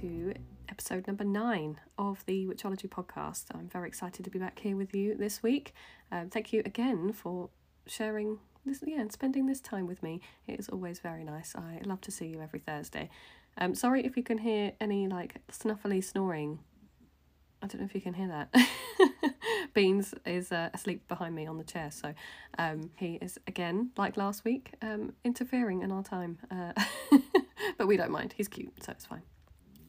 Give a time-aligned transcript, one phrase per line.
[0.00, 0.34] to
[0.68, 3.44] episode number nine of the Witchology podcast.
[3.54, 5.72] I'm very excited to be back here with you this week.
[6.12, 7.48] Um, thank you again for
[7.86, 10.20] sharing this, yeah, and spending this time with me.
[10.46, 11.56] It is always very nice.
[11.56, 13.08] I love to see you every Thursday.
[13.56, 16.58] Um, sorry if you can hear any like snuffly snoring.
[17.62, 18.54] I don't know if you can hear that.
[19.72, 22.12] Beans is uh, asleep behind me on the chair, so
[22.58, 26.36] um, he is again, like last week, um, interfering in our time.
[26.50, 26.74] Uh,
[27.78, 28.34] but we don't mind.
[28.36, 29.22] He's cute, so it's fine.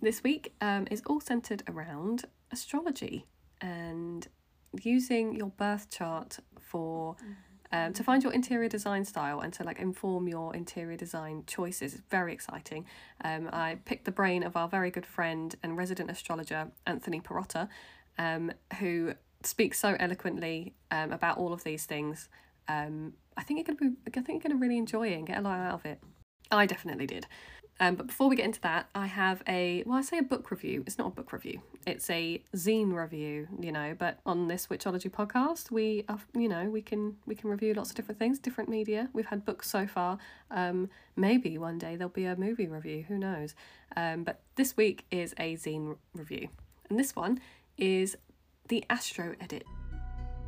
[0.01, 3.25] This week um, is all centered around astrology
[3.61, 4.27] and
[4.79, 7.15] using your birth chart for
[7.71, 11.99] um, to find your interior design style and to like inform your interior design choices.
[12.11, 12.85] Very exciting.
[13.23, 17.67] Um, I picked the brain of our very good friend and resident astrologer Anthony Perrotta,
[18.19, 22.29] um, who speaks so eloquently um, about all of these things.
[22.67, 25.39] Um, I think you're gonna be, I think you're gonna really enjoy it and get
[25.39, 25.99] a lot out of it.
[26.51, 27.25] I definitely did.
[27.79, 30.49] Um, but before we get into that, I have a well, I say a book
[30.51, 30.83] review.
[30.87, 31.61] It's not a book review.
[31.85, 33.95] It's a zine review, you know.
[33.97, 37.91] But on this Witchology podcast, we are, you know, we can we can review lots
[37.91, 39.09] of different things, different media.
[39.13, 40.17] We've had books so far.
[40.49, 43.05] Um, maybe one day there'll be a movie review.
[43.07, 43.53] Who knows?
[43.95, 46.49] Um, but this week is a zine review,
[46.89, 47.39] and this one
[47.77, 48.17] is
[48.69, 49.63] the Astro Edit.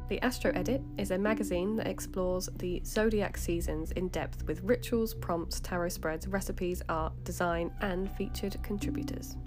[0.10, 5.14] The Astro Edit is a magazine that explores the zodiac seasons in depth with rituals,
[5.14, 9.38] prompts, tarot spreads, recipes, art, design, and featured contributors.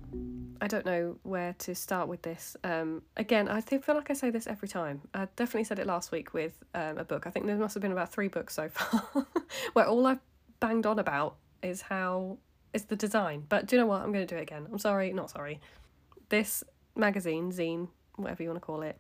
[0.61, 2.57] I don't know where to start with this.
[2.63, 5.01] Um, again, I feel like I say this every time.
[5.13, 7.27] I definitely said it last week with um, a book.
[7.27, 9.27] I think there must have been about three books so far
[9.73, 10.21] where all I've
[10.61, 12.39] banged on about is how
[12.73, 13.47] is the design.
[13.49, 14.03] But do you know what?
[14.03, 14.69] I'm going to do it again.
[14.71, 15.61] I'm sorry, not sorry.
[16.29, 16.63] This
[16.95, 18.97] magazine, zine, whatever you want to call it,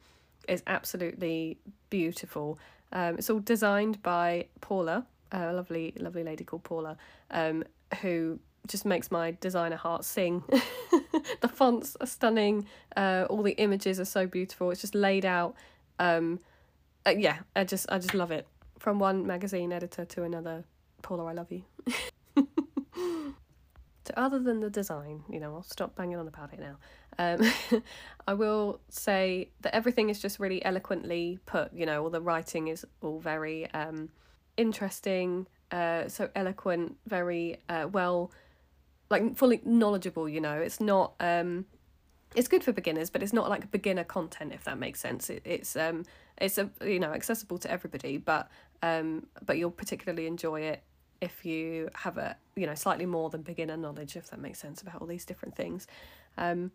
[0.48, 1.58] is absolutely
[1.91, 2.58] beautiful.
[2.92, 6.97] Um, it's all designed by Paula, a lovely, lovely lady called Paula,
[7.30, 7.64] um,
[8.00, 10.44] who just makes my designer heart sing.
[11.41, 12.66] the fonts are stunning.
[12.97, 14.70] Uh, all the images are so beautiful.
[14.70, 15.54] It's just laid out.
[15.98, 16.41] Um,
[17.06, 18.47] uh, yeah, I just, I just love it.
[18.78, 20.64] From one magazine editor to another,
[21.02, 21.62] Paula, I love you.
[24.04, 26.76] So other than the design, you know, I'll stop banging on about it now.
[27.18, 27.82] Um,
[28.26, 31.72] I will say that everything is just really eloquently put.
[31.72, 34.08] You know, all the writing is all very um,
[34.56, 38.32] interesting, uh, so eloquent, very uh, well,
[39.08, 40.28] like fully knowledgeable.
[40.28, 41.14] You know, it's not.
[41.20, 41.66] Um,
[42.34, 45.28] it's good for beginners, but it's not like beginner content, if that makes sense.
[45.28, 46.04] It, it's um,
[46.38, 48.50] it's a you know accessible to everybody, but
[48.82, 50.82] um, but you'll particularly enjoy it
[51.22, 54.82] if you have a you know slightly more than beginner knowledge, if that makes sense
[54.82, 55.86] about all these different things.
[56.36, 56.72] Um,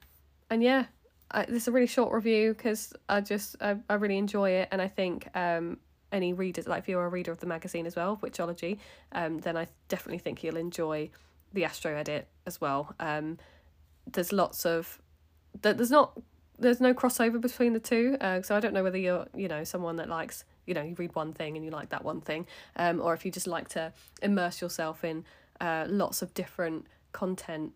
[0.50, 0.86] and yeah,
[1.30, 4.70] I, this is a really short review because I just I, I really enjoy it,
[4.72, 5.78] and I think um
[6.12, 8.80] any readers like if you're a reader of the magazine as well, Witchology,
[9.12, 11.12] um then I definitely think you'll enjoy
[11.54, 12.96] the Astro edit as well.
[13.00, 13.38] Um,
[14.12, 15.00] there's lots of
[15.62, 16.18] there's not
[16.60, 19.64] there's no crossover between the two, uh, so I don't know whether you're you know
[19.64, 22.46] someone that likes you know you read one thing and you like that one thing,
[22.76, 23.92] um, or if you just like to
[24.22, 25.26] immerse yourself in
[25.60, 27.74] uh, lots of different content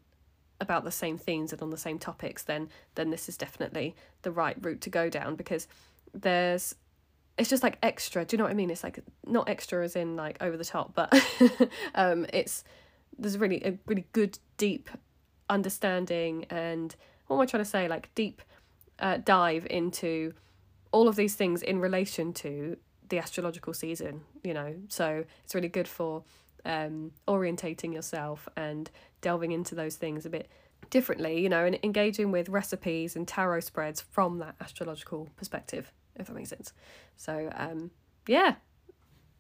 [0.60, 4.32] about the same themes and on the same topics, then then this is definitely the
[4.32, 5.68] right route to go down because
[6.14, 6.76] there's
[7.38, 8.26] it's just like extra.
[8.26, 8.70] Do you know what I mean?
[8.70, 11.12] It's like not extra as in like over the top, but
[11.96, 12.64] um, it's
[13.18, 14.90] there's really a really good deep
[15.50, 16.96] understanding and
[17.28, 17.88] what am I trying to say?
[17.88, 18.42] Like deep
[19.00, 20.34] uh, dive into
[20.92, 22.78] all of these things in relation to
[23.10, 24.22] the astrological season.
[24.44, 26.24] You know, so it's really good for
[26.66, 28.90] um, orientating yourself and
[29.22, 30.50] delving into those things a bit
[30.90, 36.28] differently, you know, and engaging with recipes and tarot spreads from that astrological perspective, if
[36.28, 36.74] that makes sense.
[37.16, 37.92] So, um,
[38.28, 38.56] yeah,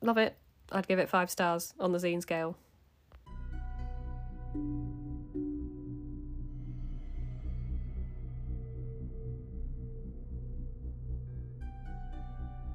[0.01, 0.37] love it.
[0.71, 2.55] I'd give it five stars on the zine scale.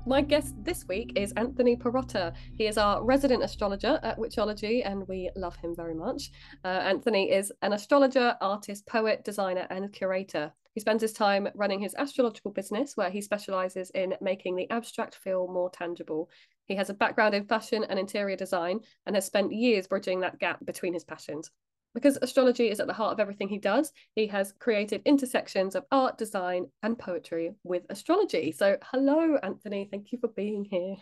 [0.08, 2.32] My guest this week is Anthony Perrotta.
[2.56, 6.31] He is our resident astrologer at Witchology, and we love him very much.
[6.64, 10.53] Uh, Anthony is an astrologer, artist, poet, designer, and curator.
[10.75, 15.17] He spends his time running his astrological business, where he specializes in making the abstract
[15.17, 16.31] feel more tangible.
[16.67, 20.38] He has a background in fashion and interior design and has spent years bridging that
[20.38, 21.50] gap between his passions.
[21.97, 25.87] Because astrology is at the heart of everything he does, he has created intersections of
[25.91, 28.53] art, design, and poetry with astrology.
[28.53, 29.89] So, hello, Anthony.
[29.91, 30.97] Thank you for being here.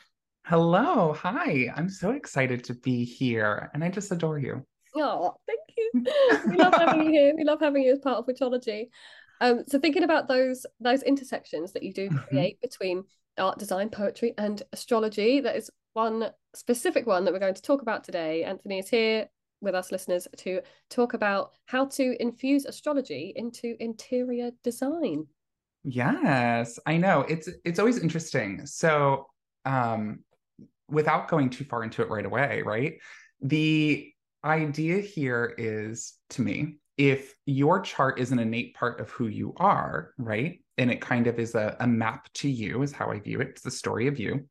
[0.47, 1.13] Hello.
[1.15, 1.73] Hi.
[1.75, 4.65] I'm so excited to be here, and I just adore you.
[4.95, 5.91] Oh, thank you.
[6.49, 7.35] we love having you here.
[7.37, 8.87] We love having you as part of Witchology.
[9.41, 12.29] Um, so thinking about those those intersections that you do Mhm.
[12.29, 13.03] create between
[13.37, 17.83] art, design, poetry, and astrology, that is one specific one that we're going to talk
[17.83, 18.45] about today.
[18.45, 19.29] Anthony is here
[19.65, 25.27] with us listeners to talk about how to infuse astrology into interior design.
[25.85, 27.21] Yes, I know.
[27.29, 28.67] It's it's always interesting.
[28.67, 29.27] So,
[29.65, 30.21] um
[30.89, 32.99] without going too far into it right away, right?
[33.41, 34.13] The
[34.45, 39.55] idea here is to me, if your chart is an innate part of who you
[39.57, 40.61] are, right?
[40.79, 43.49] And it kind of is a, a map to you, is how I view it.
[43.49, 44.47] It's the story of you.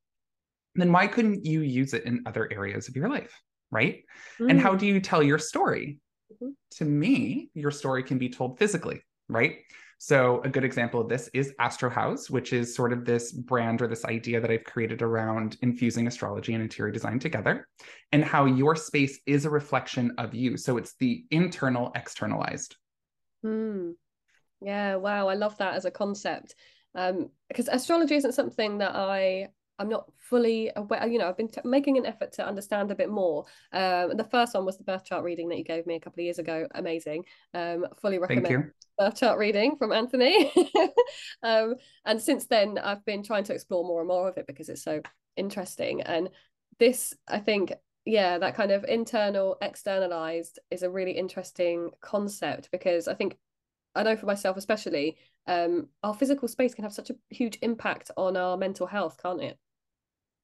[0.76, 3.40] Then why couldn't you use it in other areas of your life?
[3.74, 4.04] Right.
[4.40, 4.52] Mm.
[4.52, 4.80] And how mm.
[4.80, 5.98] do you tell your story?
[6.32, 6.52] Mm-hmm.
[6.78, 9.58] To me, your story can be told physically, right?
[9.98, 13.82] So, a good example of this is Astro House, which is sort of this brand
[13.82, 17.68] or this idea that I've created around infusing astrology and interior design together,
[18.12, 20.58] and how your space is a reflection of you.
[20.58, 22.76] So, it's the internal externalized.
[23.44, 23.92] Hmm.
[24.62, 26.56] Yeah, wow, I love that as a concept.
[26.96, 29.50] Um, because astrology isn't something that I
[29.84, 31.06] I'm not fully aware.
[31.06, 33.44] You know, I've been t- making an effort to understand a bit more.
[33.74, 36.22] Um, the first one was the birth chart reading that you gave me a couple
[36.22, 36.66] of years ago.
[36.74, 37.26] Amazing.
[37.54, 40.54] Um, fully recommend birth chart reading from Anthony.
[41.44, 41.76] um,
[42.06, 44.84] and since then, I've been trying to explore more and more of it because it's
[44.84, 45.02] so
[45.36, 46.02] interesting.
[46.02, 46.30] And
[46.80, 47.74] this, I think,
[48.06, 53.38] yeah, that kind of internal externalized is a really interesting concept because I think
[53.96, 58.12] I know for myself especially, um, our physical space can have such a huge impact
[58.16, 59.58] on our mental health, can't it?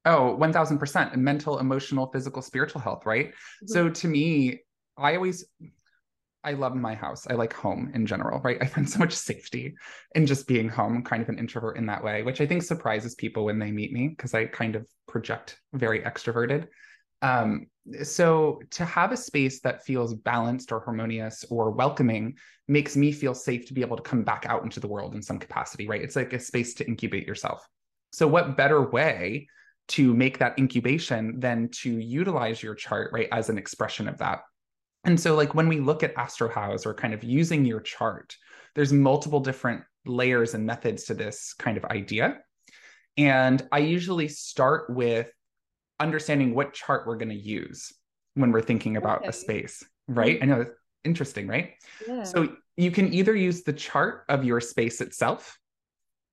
[0.05, 3.27] Oh, 1000% mental, emotional, physical, spiritual health, right?
[3.29, 3.67] Mm-hmm.
[3.67, 4.61] So to me,
[4.97, 5.45] I always
[6.43, 7.27] I love my house.
[7.27, 8.57] I like home in general, right?
[8.61, 9.75] I find so much safety
[10.15, 10.95] in just being home.
[10.95, 13.71] I'm kind of an introvert in that way, which I think surprises people when they
[13.71, 16.67] meet me because I kind of project very extroverted.
[17.21, 17.67] Um,
[18.03, 22.35] so to have a space that feels balanced or harmonious or welcoming
[22.69, 25.21] makes me feel safe to be able to come back out into the world in
[25.21, 26.01] some capacity, right?
[26.01, 27.67] It's like a space to incubate yourself.
[28.11, 29.47] So what better way
[29.89, 34.41] to make that incubation than to utilize your chart, right, as an expression of that?
[35.03, 38.35] And so like when we look at Astro House or kind of using your chart,
[38.75, 42.39] there's multiple different layers and methods to this kind of idea.
[43.17, 45.27] And I usually start with
[45.99, 47.91] understanding what chart we're going to use
[48.35, 49.29] when we're thinking about okay.
[49.29, 50.39] a space, right?
[50.39, 50.51] Mm-hmm.
[50.51, 50.65] I know
[51.03, 51.73] interesting, right?
[52.07, 52.23] Yeah.
[52.23, 55.57] So you can either use the chart of your space itself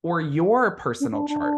[0.02, 1.54] or your personal Ooh, chart.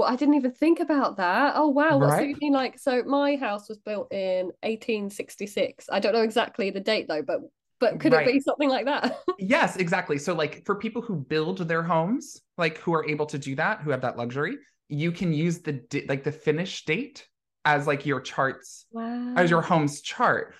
[0.00, 1.54] Oh, I didn't even think about that.
[1.56, 2.18] Oh wow, right?
[2.18, 5.86] so you mean like so my house was built in 1866.
[5.90, 7.40] I don't know exactly the date though, but
[7.78, 8.26] but could right.
[8.26, 9.20] it be something like that?
[9.38, 10.18] yes, exactly.
[10.18, 13.80] So like for people who build their homes, like who are able to do that,
[13.80, 14.56] who have that luxury,
[14.88, 17.26] you can use the like the finish date
[17.64, 19.34] as like your charts wow.
[19.36, 20.54] as your home's chart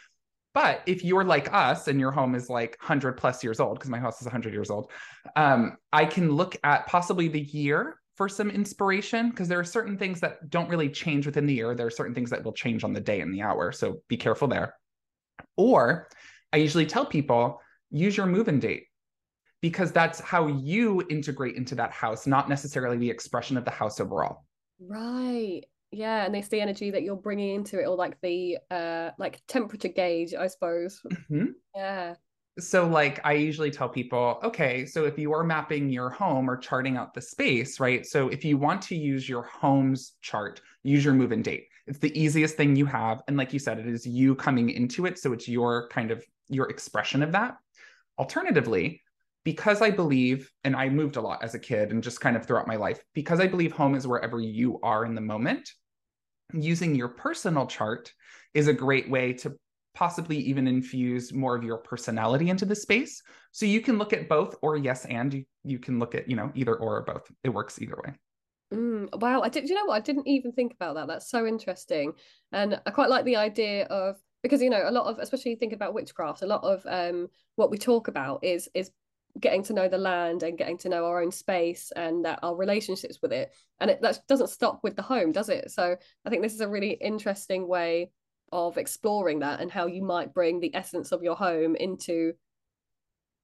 [0.52, 3.90] but if you're like us and your home is like 100 plus years old because
[3.90, 4.90] my house is 100 years old
[5.36, 9.96] um, i can look at possibly the year for some inspiration because there are certain
[9.96, 11.74] things that don't really change within the year.
[11.74, 14.18] There are certain things that will change on the day and the hour so be
[14.18, 14.74] careful there.
[15.56, 16.06] Or
[16.52, 18.88] i usually tell people use your move-in date
[19.62, 24.00] because that's how you integrate into that house not necessarily the expression of the house
[24.00, 24.44] overall.
[24.78, 25.62] Right.
[25.90, 29.40] Yeah and it's the energy that you're bringing into it or like the uh like
[29.48, 31.00] temperature gauge i suppose.
[31.10, 31.52] Mm-hmm.
[31.74, 32.16] yeah
[32.60, 36.56] so like i usually tell people okay so if you are mapping your home or
[36.56, 41.04] charting out the space right so if you want to use your home's chart use
[41.04, 41.66] your move in date.
[41.86, 45.06] It's the easiest thing you have and like you said it is you coming into
[45.06, 47.56] it so it's your kind of your expression of that.
[48.18, 49.02] Alternatively
[49.42, 52.44] because I believe, and I moved a lot as a kid and just kind of
[52.44, 55.70] throughout my life, because I believe home is wherever you are in the moment,
[56.52, 58.12] using your personal chart
[58.52, 59.56] is a great way to
[60.00, 63.22] possibly even infuse more of your personality into the space.
[63.52, 66.36] So you can look at both or yes, and you, you can look at, you
[66.36, 67.30] know, either or, or both.
[67.44, 68.14] It works either way.
[68.72, 69.42] Mm, wow.
[69.42, 69.96] I did, you know what?
[69.96, 71.06] I didn't even think about that.
[71.06, 72.14] That's so interesting.
[72.50, 75.76] And I quite like the idea of, because, you know, a lot of, especially thinking
[75.76, 78.90] about witchcraft, a lot of um, what we talk about is, is
[79.38, 82.56] getting to know the land and getting to know our own space and that our
[82.56, 86.28] relationships with it and it that doesn't stop with the home does it so i
[86.28, 88.10] think this is a really interesting way
[88.52, 92.32] of exploring that and how you might bring the essence of your home into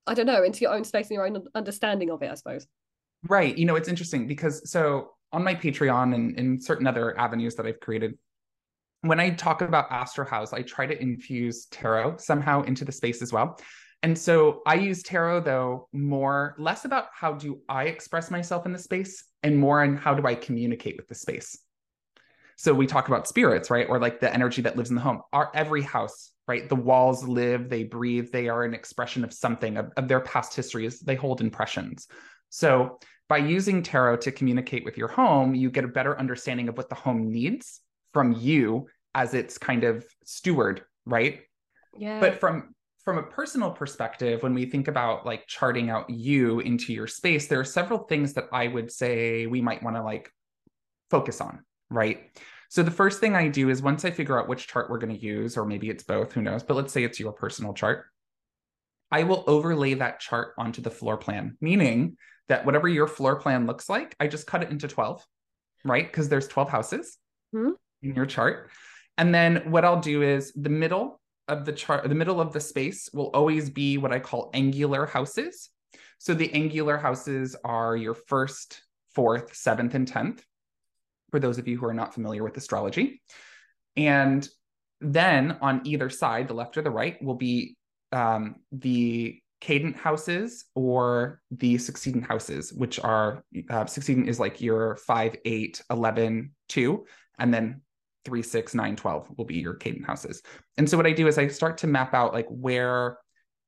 [0.07, 2.67] i don't know into your own space and your own understanding of it i suppose
[3.29, 7.55] right you know it's interesting because so on my patreon and in certain other avenues
[7.55, 8.15] that i've created
[9.03, 13.23] when i talk about astro house i try to infuse tarot somehow into the space
[13.23, 13.59] as well
[14.03, 18.73] and so I use tarot though more less about how do I express myself in
[18.73, 21.59] the space and more on how do I communicate with the space.
[22.57, 23.87] So we talk about spirits, right?
[23.89, 25.21] Or like the energy that lives in the home.
[25.33, 26.69] Our every house, right?
[26.69, 30.55] The walls live, they breathe, they are an expression of something of, of their past
[30.55, 31.01] histories.
[31.01, 32.07] They hold impressions.
[32.49, 32.99] So
[33.29, 36.89] by using tarot to communicate with your home, you get a better understanding of what
[36.89, 37.81] the home needs
[38.13, 41.41] from you as its kind of steward, right?
[41.99, 42.21] Yeah.
[42.21, 46.93] But from from a personal perspective, when we think about like charting out you into
[46.93, 50.29] your space, there are several things that I would say we might want to like
[51.09, 52.31] focus on, right?
[52.69, 55.15] So the first thing I do is once I figure out which chart we're going
[55.15, 58.07] to use, or maybe it's both, who knows, but let's say it's your personal chart.
[59.11, 62.17] I will overlay that chart onto the floor plan, meaning
[62.49, 65.25] that whatever your floor plan looks like, I just cut it into 12,
[65.85, 66.07] right?
[66.07, 67.19] Because there's 12 houses
[67.53, 67.71] hmm
[68.03, 68.71] in your chart.
[69.17, 72.61] And then what I'll do is the middle of the chart, the middle of the
[72.61, 75.71] space will always be what I call angular houses.
[76.19, 78.83] So the angular houses are your first,
[79.15, 80.41] fourth, seventh, and 10th,
[81.31, 83.21] for those of you who are not familiar with astrology.
[83.97, 84.49] And
[85.01, 87.77] then on either side, the left or the right, will be
[88.13, 95.37] um, the cadent houses or the succedent houses, which are uh, is like your 5,
[95.45, 97.05] 8, 11, 2,
[97.39, 97.81] and then
[98.25, 100.43] three, six, nine, 12 will be your cadent houses.
[100.77, 103.19] And so what I do is I start to map out like where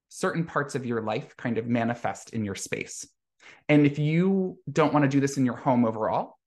[0.09, 3.07] certain parts of your life kind of manifest in your space.
[3.69, 6.38] And if you don't want to do this in your home overall,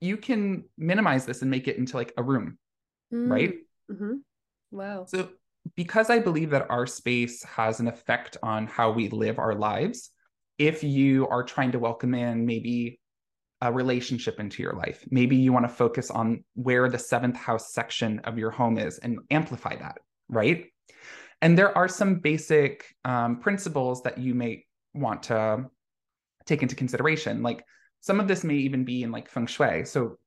[0.00, 2.58] you can minimize this and make it into like a room,
[3.10, 3.54] right?
[3.90, 4.14] Mm-hmm.
[4.70, 5.06] Wow.
[5.06, 5.30] So
[5.76, 10.10] because I believe that our space has an effect on how we live our lives,
[10.58, 13.00] if you are trying to welcome in maybe
[13.62, 15.04] a relationship into your life.
[15.10, 18.98] Maybe you want to focus on where the seventh house section of your home is
[18.98, 20.66] and amplify that, right?
[21.42, 24.64] And there are some basic um, principles that you may
[24.94, 25.66] want to
[26.46, 27.42] take into consideration.
[27.42, 27.64] Like
[28.00, 29.84] some of this may even be in like feng shui.
[29.84, 30.18] So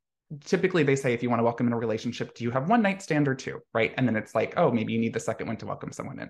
[0.46, 2.82] typically they say if you want to welcome in a relationship, do you have one
[2.82, 3.94] night stand or two, right?
[3.98, 6.30] And then it's like, oh, maybe you need the second one to welcome someone in.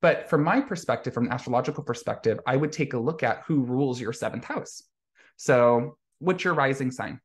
[0.00, 3.62] But from my perspective, from an astrological perspective, I would take a look at who
[3.62, 4.82] rules your seventh house.
[5.36, 7.20] So what's your rising sign?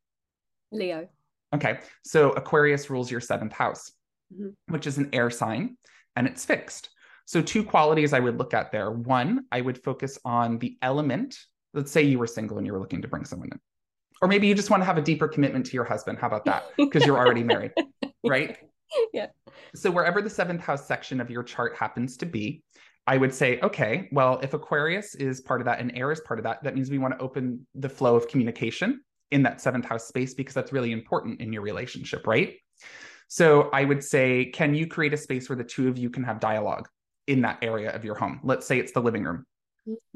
[0.71, 1.07] Leo.
[1.53, 1.79] Okay.
[2.03, 3.91] So Aquarius rules your seventh house,
[4.33, 4.53] Mhm.
[4.67, 5.77] which is an air sign
[6.15, 6.89] and it's fixed.
[7.27, 8.91] So, two qualities I would look at there.
[8.91, 11.37] One, I would focus on the element.
[11.75, 13.59] Let's say you were single and you were looking to bring someone in.
[14.21, 16.17] Or maybe you just want to have a deeper commitment to your husband.
[16.17, 16.65] How about that?
[16.77, 17.71] Because you're already married,
[18.25, 18.57] right?
[19.13, 19.27] Yeah.
[19.75, 22.63] So, wherever the seventh house section of your chart happens to be,
[23.07, 26.39] I would say, okay, well, if Aquarius is part of that and air is part
[26.39, 29.01] of that, that means we want to open the flow of communication
[29.31, 32.55] in that seventh house space because that's really important in your relationship, right?
[33.27, 36.23] So I would say, can you create a space where the two of you can
[36.23, 36.87] have dialogue
[37.27, 38.39] in that area of your home?
[38.43, 39.45] Let's say it's the living room.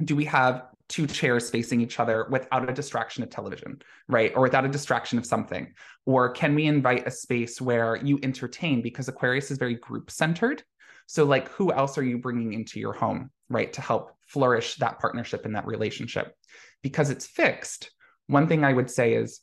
[0.04, 4.32] Do we have two chairs facing each other without a distraction of television, right?
[4.36, 5.74] Or without a distraction of something?
[6.06, 10.64] Or can we invite a space where you entertain because Aquarius is very group centered?
[11.06, 15.00] So, like, who else are you bringing into your home, right, to help flourish that
[15.00, 16.36] partnership and that relationship?
[16.82, 17.92] Because it's fixed,
[18.30, 19.42] one thing I would say is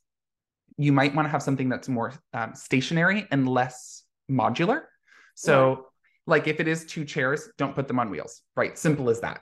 [0.79, 4.83] you might want to have something that's more um, stationary and less modular.
[5.35, 5.89] So,
[6.27, 8.79] like, if it is two chairs, don't put them on wheels, right?
[8.79, 9.41] Simple as that.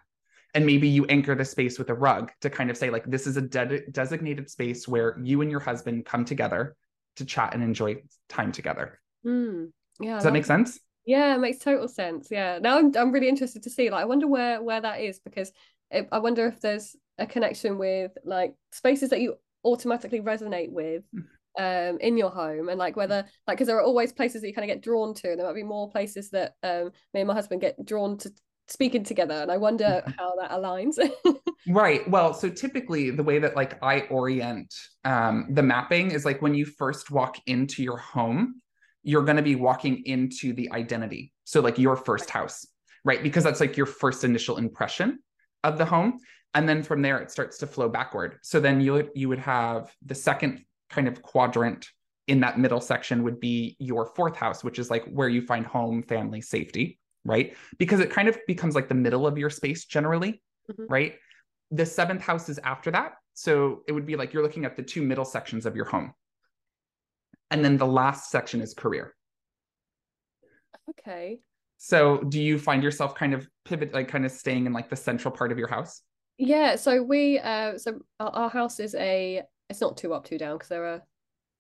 [0.54, 3.26] And maybe you anchor the space with a rug to kind of say, like, this
[3.26, 6.76] is a de- designated space where you and your husband come together
[7.16, 7.96] to chat and enjoy
[8.28, 9.00] time together.
[9.26, 9.72] Mm.
[10.00, 10.14] Yeah.
[10.14, 10.78] Does that make sense?
[11.06, 12.28] Yeah, it makes total sense.
[12.30, 12.58] Yeah.
[12.60, 13.90] Now I'm I'm really interested to see.
[13.90, 15.52] Like, I wonder where where that is because
[15.90, 21.04] it, I wonder if there's a connection with like spaces that you automatically resonate with
[21.58, 24.54] um in your home and like whether like because there are always places that you
[24.54, 27.28] kind of get drawn to and there might be more places that um me and
[27.28, 28.30] my husband get drawn to
[28.68, 30.98] speaking together and I wonder how that aligns.
[31.66, 32.08] Right.
[32.10, 36.54] Well, so typically the way that like I orient um, the mapping is like when
[36.54, 38.60] you first walk into your home,
[39.02, 41.32] you're going to be walking into the identity.
[41.44, 42.66] So like your first house,
[43.04, 43.22] right?
[43.22, 45.20] Because that's like your first initial impression
[45.62, 46.18] of the home,
[46.54, 48.38] and then from there it starts to flow backward.
[48.42, 51.88] So then you would you would have the second kind of quadrant
[52.26, 55.66] in that middle section would be your fourth house, which is like where you find
[55.66, 57.56] home, family, safety, right?
[57.78, 60.86] Because it kind of becomes like the middle of your space generally, Mhm.
[60.88, 61.14] right?
[61.70, 63.14] The seventh house is after that.
[63.32, 66.12] So it would be like you're looking at the two middle sections of your home.
[67.50, 69.14] And then the last section is career.
[70.90, 71.40] okay.
[71.78, 74.96] So do you find yourself kind of pivot, like kind of staying in like the
[74.96, 76.02] central part of your house?
[76.38, 80.38] Yeah, so we uh so our, our house is a it's not two up, two
[80.38, 81.02] down because there are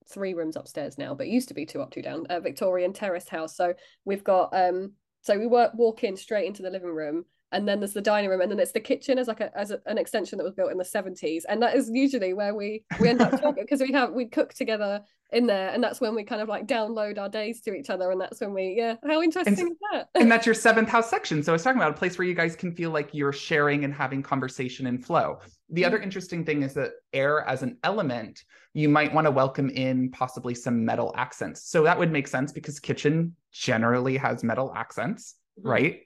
[0.08, 2.92] three rooms upstairs now, but it used to be two up, two down, a Victorian
[2.92, 3.56] terraced house.
[3.56, 4.92] So we've got um
[5.24, 8.40] so we were walking straight into the living room and then there's the dining room
[8.40, 10.70] and then it's the kitchen as like a, as a, an extension that was built
[10.70, 13.92] in the 70s and that is usually where we we end up talking because we
[13.92, 15.00] have we cook together
[15.32, 18.10] in there and that's when we kind of like download our days to each other
[18.10, 21.42] and that's when we yeah how interesting is that and that's your seventh house section.
[21.42, 23.84] So I was talking about a place where you guys can feel like you're sharing
[23.84, 25.38] and having conversation and flow.
[25.70, 29.70] The other interesting thing is that air as an element, you might want to welcome
[29.70, 31.68] in possibly some metal accents.
[31.68, 35.68] So that would make sense because kitchen generally has metal accents, mm-hmm.
[35.68, 36.00] right?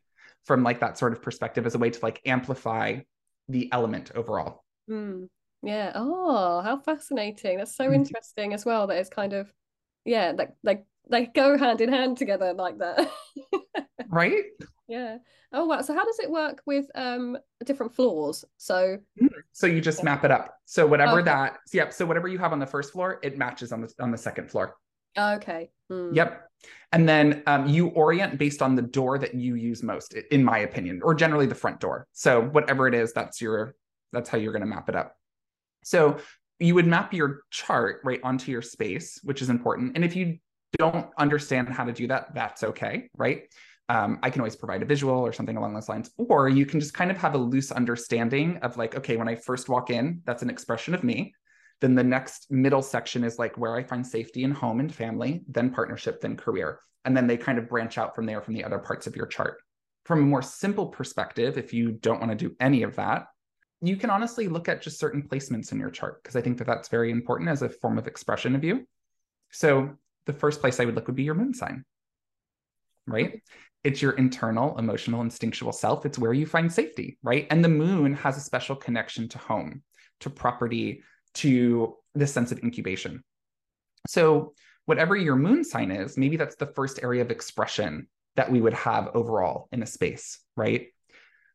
[0.49, 3.00] From like that sort of perspective as a way to like amplify
[3.50, 4.64] the element overall.
[4.90, 5.28] Mm.
[5.62, 5.93] Yeah.
[5.95, 7.59] Oh, how fascinating.
[7.59, 8.87] That's so interesting as well.
[8.87, 9.52] That it's kind of,
[10.07, 13.11] yeah, like like they go hand in hand together like that.
[14.09, 14.45] right?
[14.88, 15.19] Yeah.
[15.52, 15.83] Oh wow.
[15.83, 17.37] So how does it work with um
[17.67, 18.43] different floors?
[18.57, 20.55] So mm, so you just map it up.
[20.64, 21.25] So whatever okay.
[21.26, 21.93] that yep.
[21.93, 24.50] So whatever you have on the first floor, it matches on the on the second
[24.50, 24.76] floor.
[25.17, 25.71] Okay.
[25.91, 26.15] Mm.
[26.15, 26.45] Yep.
[26.93, 30.59] And then um, you orient based on the door that you use most, in my
[30.59, 32.07] opinion, or generally the front door.
[32.12, 33.75] So whatever it is, that's your
[34.12, 35.15] that's how you're going to map it up.
[35.85, 36.19] So
[36.59, 39.93] you would map your chart right onto your space, which is important.
[39.95, 40.38] And if you
[40.79, 43.43] don't understand how to do that, that's okay, right?
[43.91, 46.11] Um, I can always provide a visual or something along those lines.
[46.17, 49.35] Or you can just kind of have a loose understanding of like, okay, when I
[49.35, 51.35] first walk in, that's an expression of me.
[51.81, 55.43] Then the next middle section is like where I find safety in home and family,
[55.49, 56.81] then partnership, then career.
[57.05, 59.27] And then they kind of branch out from there from the other parts of your
[59.27, 59.63] chart.
[60.05, 63.27] From a more simple perspective, if you don't want to do any of that,
[63.81, 66.67] you can honestly look at just certain placements in your chart because I think that
[66.67, 68.87] that's very important as a form of expression of you.
[69.51, 69.91] So
[70.27, 71.85] the first place I would look would be your moon sign,
[73.07, 73.41] right?
[73.85, 76.05] It's your internal, emotional, instinctual self.
[76.05, 77.47] It's where you find safety, right?
[77.51, 79.83] And the moon has a special connection to home,
[80.21, 81.03] to property,
[81.38, 83.23] to this sense of incubation.
[84.07, 84.54] So,
[84.87, 88.75] whatever your moon sign is, maybe that's the first area of expression that we would
[88.75, 90.88] have overall in a space, right?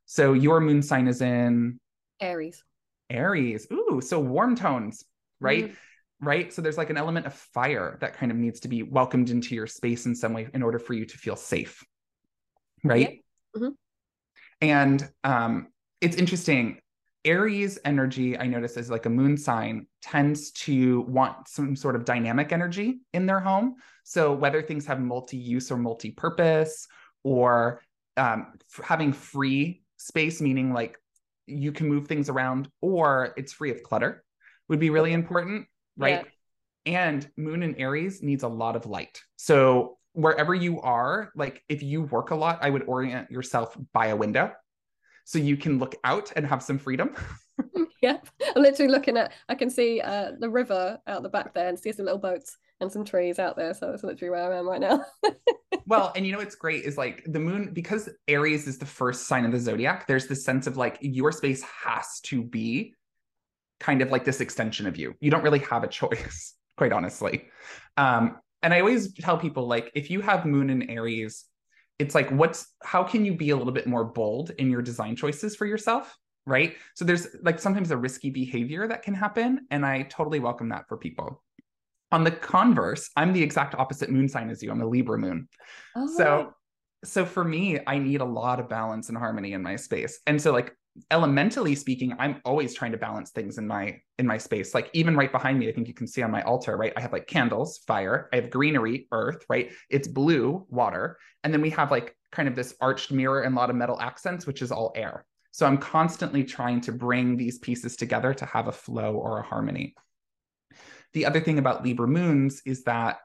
[0.05, 1.79] So, your moon sign is in
[2.19, 2.63] Aries.
[3.09, 3.67] Aries.
[3.71, 5.03] Ooh, so warm tones,
[5.39, 5.71] right?
[5.71, 5.75] Mm.
[6.21, 6.53] Right.
[6.53, 9.55] So, there's like an element of fire that kind of needs to be welcomed into
[9.55, 11.83] your space in some way in order for you to feel safe,
[12.83, 13.21] right?
[13.55, 13.59] Yeah.
[13.61, 13.73] Mm-hmm.
[14.61, 15.67] And um,
[15.99, 16.79] it's interesting
[17.25, 22.05] Aries energy, I notice is like a moon sign, tends to want some sort of
[22.05, 23.75] dynamic energy in their home.
[24.03, 26.87] So whether things have multi-use or multi-purpose,
[27.23, 27.81] or
[28.17, 30.97] um, f- having free space, meaning like
[31.47, 34.23] you can move things around, or it's free of clutter,
[34.67, 36.25] would be really important, right?
[36.85, 37.03] Yeah.
[37.05, 39.21] And Moon in Aries needs a lot of light.
[39.37, 44.07] So wherever you are, like if you work a lot, I would orient yourself by
[44.07, 44.51] a window
[45.23, 47.15] so you can look out and have some freedom.
[48.01, 48.17] yeah,
[48.55, 49.31] I'm literally looking at.
[49.49, 52.57] I can see uh, the river out the back there and see some little boats
[52.79, 53.73] and some trees out there.
[53.73, 55.05] So that's literally where I am right now.
[55.85, 59.27] well, and you know what's great is like the moon because Aries is the first
[59.27, 60.07] sign of the zodiac.
[60.07, 62.95] There's this sense of like your space has to be
[63.79, 65.15] kind of like this extension of you.
[65.19, 67.45] You don't really have a choice, quite honestly.
[67.97, 71.45] Um, and I always tell people like if you have moon in Aries
[71.99, 75.15] it's like what's how can you be a little bit more bold in your design
[75.15, 76.75] choices for yourself right?
[76.95, 80.87] So there's like sometimes a risky behavior that can happen and i totally welcome that
[80.87, 81.43] for people.
[82.11, 84.71] On the converse i'm the exact opposite moon sign as you.
[84.71, 85.47] I'm a libra moon.
[85.95, 86.53] Oh, so
[87.03, 90.19] so for me i need a lot of balance and harmony in my space.
[90.27, 90.75] And so like
[91.09, 94.75] elementally speaking i'm always trying to balance things in my in my space.
[94.75, 96.93] Like even right behind me i think you can see on my altar right?
[96.95, 98.29] I have like candles fire.
[98.31, 99.71] I have greenery earth right?
[99.89, 101.17] It's blue water.
[101.43, 103.99] And then we have like kind of this arched mirror and a lot of metal
[103.99, 105.25] accents which is all air.
[105.51, 109.43] So i'm constantly trying to bring these pieces together to have a flow or a
[109.43, 109.95] harmony.
[111.13, 113.17] The other thing about libra moons is that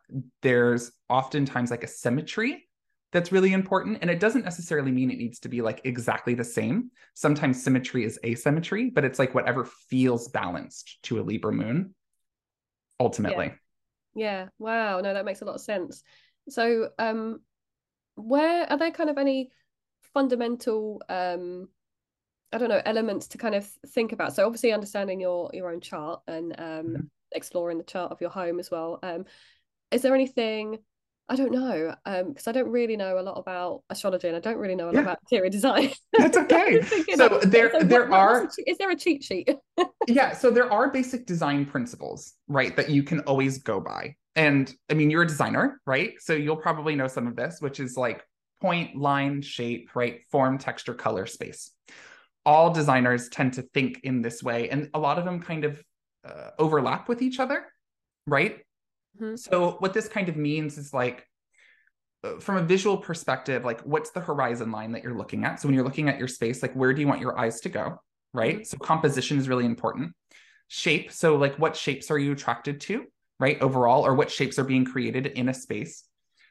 [0.42, 2.67] there's oftentimes like a symmetry
[3.12, 3.98] that's really important.
[4.02, 6.90] And it doesn't necessarily mean it needs to be like exactly the same.
[7.14, 11.94] Sometimes symmetry is asymmetry, but it's like whatever feels balanced to a Libra moon
[13.00, 13.52] ultimately.
[14.14, 14.42] Yeah.
[14.42, 14.48] yeah.
[14.58, 15.00] Wow.
[15.00, 16.02] No, that makes a lot of sense.
[16.48, 17.40] So, um,
[18.14, 19.50] where are there kind of any
[20.12, 21.68] fundamental um
[22.52, 24.34] I don't know elements to kind of think about.
[24.34, 27.00] So obviously understanding your your own chart and um mm-hmm.
[27.32, 28.98] exploring the chart of your home as well.
[29.02, 29.24] Um
[29.90, 30.78] is there anything
[31.30, 34.40] I don't know, because um, I don't really know a lot about astrology and I
[34.40, 35.00] don't really know a lot yeah.
[35.00, 35.92] about interior design.
[36.18, 36.80] That's okay.
[37.14, 38.50] so there, so there what, are.
[38.66, 39.50] Is there a cheat sheet?
[40.08, 44.16] yeah, so there are basic design principles, right, that you can always go by.
[44.36, 46.14] And I mean, you're a designer, right?
[46.18, 48.24] So you'll probably know some of this, which is like
[48.60, 51.72] point, line, shape, right, form, texture, color, space.
[52.46, 55.82] All designers tend to think in this way, and a lot of them kind of
[56.24, 57.66] uh, overlap with each other,
[58.26, 58.60] right?
[59.16, 59.36] Mm-hmm.
[59.36, 61.26] So what this kind of means is like
[62.24, 65.60] uh, from a visual perspective, like what's the horizon line that you're looking at?
[65.60, 67.68] So when you're looking at your space, like where do you want your eyes to
[67.68, 68.00] go?
[68.34, 68.56] Right.
[68.56, 68.64] Mm-hmm.
[68.64, 70.12] So composition is really important.
[70.68, 71.12] Shape.
[71.12, 73.04] So like what shapes are you attracted to?
[73.40, 73.60] Right.
[73.60, 76.04] Overall, or what shapes are being created in a space.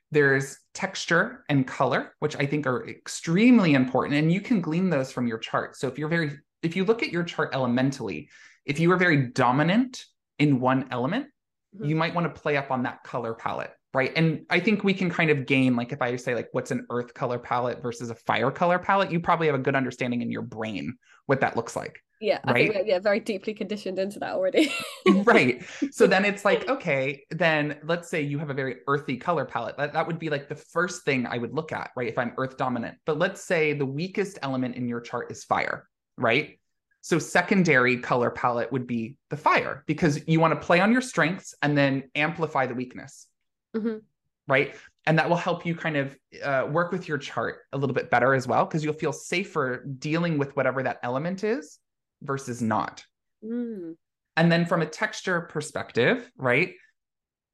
[0.10, 4.16] There's texture and color, which I think are extremely important.
[4.16, 5.76] And you can glean those from your chart.
[5.76, 8.30] So if you're very, if you look at your chart elementally,
[8.66, 10.06] if you are very dominant
[10.40, 11.28] in one element,
[11.76, 11.86] mm-hmm.
[11.86, 14.12] you might want to play up on that color palette right?
[14.16, 16.86] And I think we can kind of gain, like, if I say, like, what's an
[16.92, 20.30] earth color palette versus a fire color palette, you probably have a good understanding in
[20.30, 22.00] your brain what that looks like.
[22.20, 22.86] Yeah, I right.
[22.86, 24.72] Yeah, very deeply conditioned into that already.
[25.24, 25.64] right.
[25.92, 29.78] So then it's like, okay, then let's say you have a very earthy color palette.
[29.78, 32.08] That, that would be like the first thing I would look at, right?
[32.08, 32.98] If I'm earth dominant.
[33.06, 36.60] But let's say the weakest element in your chart is fire, right?
[37.02, 41.02] So secondary color palette would be the fire because you want to play on your
[41.02, 43.28] strengths and then amplify the weakness.
[43.76, 43.98] Mm-hmm.
[44.48, 44.76] Right.
[45.06, 48.10] And that will help you kind of uh, work with your chart a little bit
[48.10, 51.80] better as well because you'll feel safer dealing with whatever that element is
[52.22, 53.06] versus not.
[53.44, 53.96] Mm.
[54.36, 56.74] And then from a texture perspective, right,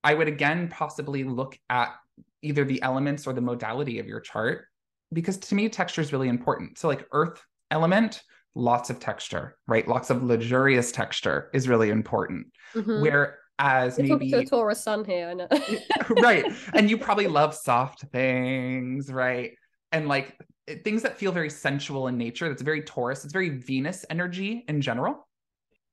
[0.03, 1.93] I would again possibly look at
[2.41, 4.65] either the elements or the modality of your chart
[5.13, 6.77] because to me, texture is really important.
[6.77, 8.21] So, like earth element,
[8.55, 9.87] lots of texture, right?
[9.87, 12.47] Lots of luxurious texture is really important.
[12.75, 13.01] Mm-hmm.
[13.01, 15.47] Whereas You're maybe to a Taurus sun here, I know.
[16.21, 16.45] right.
[16.73, 19.51] And you probably love soft things, right?
[19.91, 20.37] And like
[20.83, 24.81] things that feel very sensual in nature that's very taurus it's very venus energy in
[24.81, 25.27] general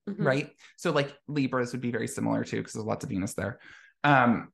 [0.08, 0.24] mm-hmm.
[0.24, 3.58] right so like libras would be very similar too because there's lots of venus there
[4.04, 4.48] um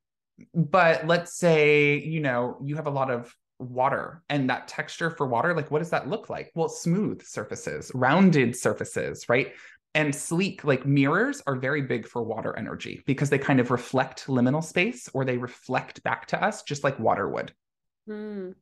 [0.55, 5.27] but let's say you know you have a lot of water and that texture for
[5.27, 9.55] water like what does that look like well smooth surfaces rounded surfaces right
[9.95, 14.27] and sleek like mirrors are very big for water energy because they kind of reflect
[14.27, 17.53] liminal space or they reflect back to us just like water would
[18.09, 18.55] mm.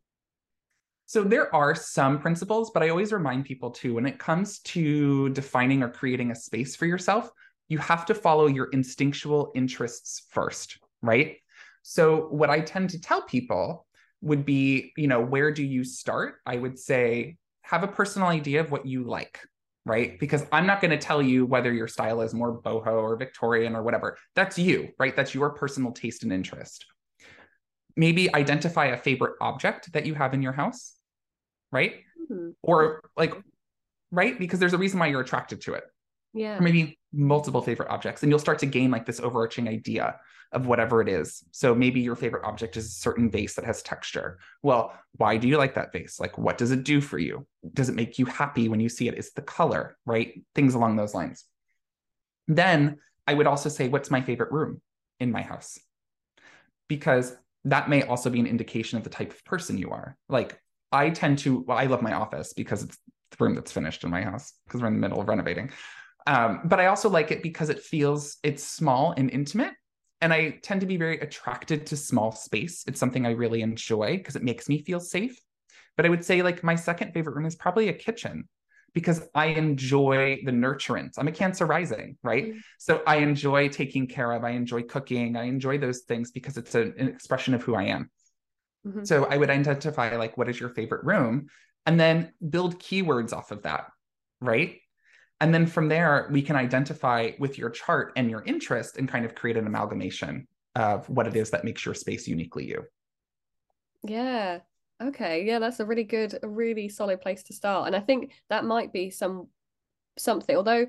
[1.07, 5.29] So there are some principles, but I always remind people too when it comes to
[5.31, 7.31] defining or creating a space for yourself,
[7.69, 11.37] you have to follow your instinctual interests first, right?
[11.83, 13.87] So what I tend to tell people
[14.25, 16.37] would be, you know, where do you start?
[16.45, 19.39] I would say have a personal idea of what you like,
[19.87, 20.19] right?
[20.19, 23.77] Because I'm not going to tell you whether your style is more boho or Victorian
[23.77, 24.19] or whatever.
[24.35, 25.15] That's you, right?
[25.15, 26.87] That's your personal taste and interest
[27.97, 30.95] maybe identify a favorite object that you have in your house,
[31.71, 31.95] right?
[32.21, 32.51] Mm-hmm.
[32.63, 33.35] Or like,
[34.11, 34.39] right?
[34.39, 35.85] Because there's a reason why you're attracted to it.
[36.35, 36.59] Yeah.
[36.59, 38.23] Or maybe multiple favorite objects.
[38.23, 40.17] And you'll start to gain like this overarching idea
[40.53, 41.45] of whatever it is.
[41.53, 44.39] So maybe your favorite object is a certain vase that has texture.
[44.63, 46.19] Well, why do you like that vase?
[46.19, 47.47] Like, what does it do for you?
[47.73, 49.15] Does it make you happy when you see it?
[49.15, 50.43] Is the color, right?
[50.55, 51.45] Things along those lines.
[52.49, 54.81] Then I would also say, what's my favorite room
[55.21, 55.79] in my house?
[56.89, 60.17] Because that may also be an indication of the type of person you are.
[60.29, 60.61] Like
[60.93, 62.99] I tend to, well, I love my office because it's
[63.31, 65.71] the room that's finished in my house because we're in the middle of renovating.
[66.27, 69.73] Um, but I also like it because it feels it's small and intimate.
[70.21, 72.85] And I tend to be very attracted to small space.
[72.87, 75.39] It's something I really enjoy because it makes me feel safe.
[75.97, 78.49] But I would say like my second favorite room is probably a kitchen
[78.95, 81.15] because I enjoy the nurturance.
[81.19, 82.47] I'm a Cancer rising, right?
[82.47, 82.59] Mm-hmm.
[82.79, 86.75] So I enjoy taking care of, I enjoy cooking, I enjoy those things because it's
[86.75, 88.11] a, an expression of who I am.
[88.87, 89.05] Mm-hmm.
[89.05, 91.47] So I would identify like, what is your favorite room?
[91.87, 93.89] And then build keywords off of that,
[94.41, 94.81] right?
[95.41, 99.25] And then from there, we can identify with your chart and your interest and kind
[99.25, 102.85] of create an amalgamation of what it is that makes your space uniquely you.
[104.03, 104.61] Yeah,
[105.01, 107.89] Okay, yeah, that's a really good, a really solid place to start.
[107.89, 109.49] And I think that might be some
[110.19, 110.87] something, although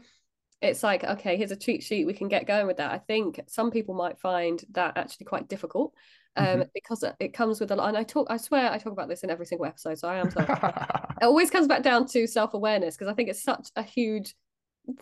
[0.61, 2.91] it's like, okay, here's a cheat sheet, we can get going with that.
[2.91, 5.93] I think some people might find that actually quite difficult
[6.37, 6.61] um, mm-hmm.
[6.73, 7.89] because it comes with a lot.
[7.89, 9.99] And I talk, I swear, I talk about this in every single episode.
[9.99, 10.47] So I am sorry.
[10.49, 14.35] it always comes back down to self awareness because I think it's such a huge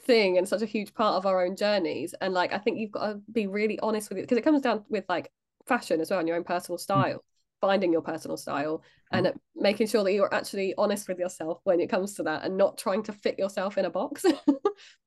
[0.01, 2.13] thing and such a huge part of our own journeys.
[2.19, 4.61] And like, I think you've got to be really honest with it because it comes
[4.61, 5.31] down with like
[5.67, 6.83] fashion as well and your own personal mm-hmm.
[6.83, 7.09] style.
[7.09, 7.27] Mm-hmm
[7.63, 9.33] finding your personal style and mm.
[9.55, 12.77] making sure that you're actually honest with yourself when it comes to that and not
[12.77, 14.25] trying to fit yourself in a box.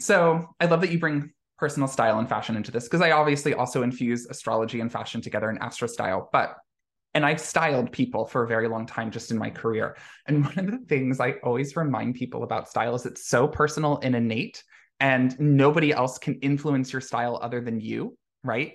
[0.00, 3.54] so I love that you bring personal style and fashion into this because I obviously
[3.54, 6.28] also infuse astrology and fashion together in astro style.
[6.32, 6.56] But
[7.14, 9.96] and I've styled people for a very long time just in my career.
[10.26, 14.00] And one of the things I always remind people about style is it's so personal
[14.02, 14.64] and innate,
[14.98, 18.74] and nobody else can influence your style other than you, right?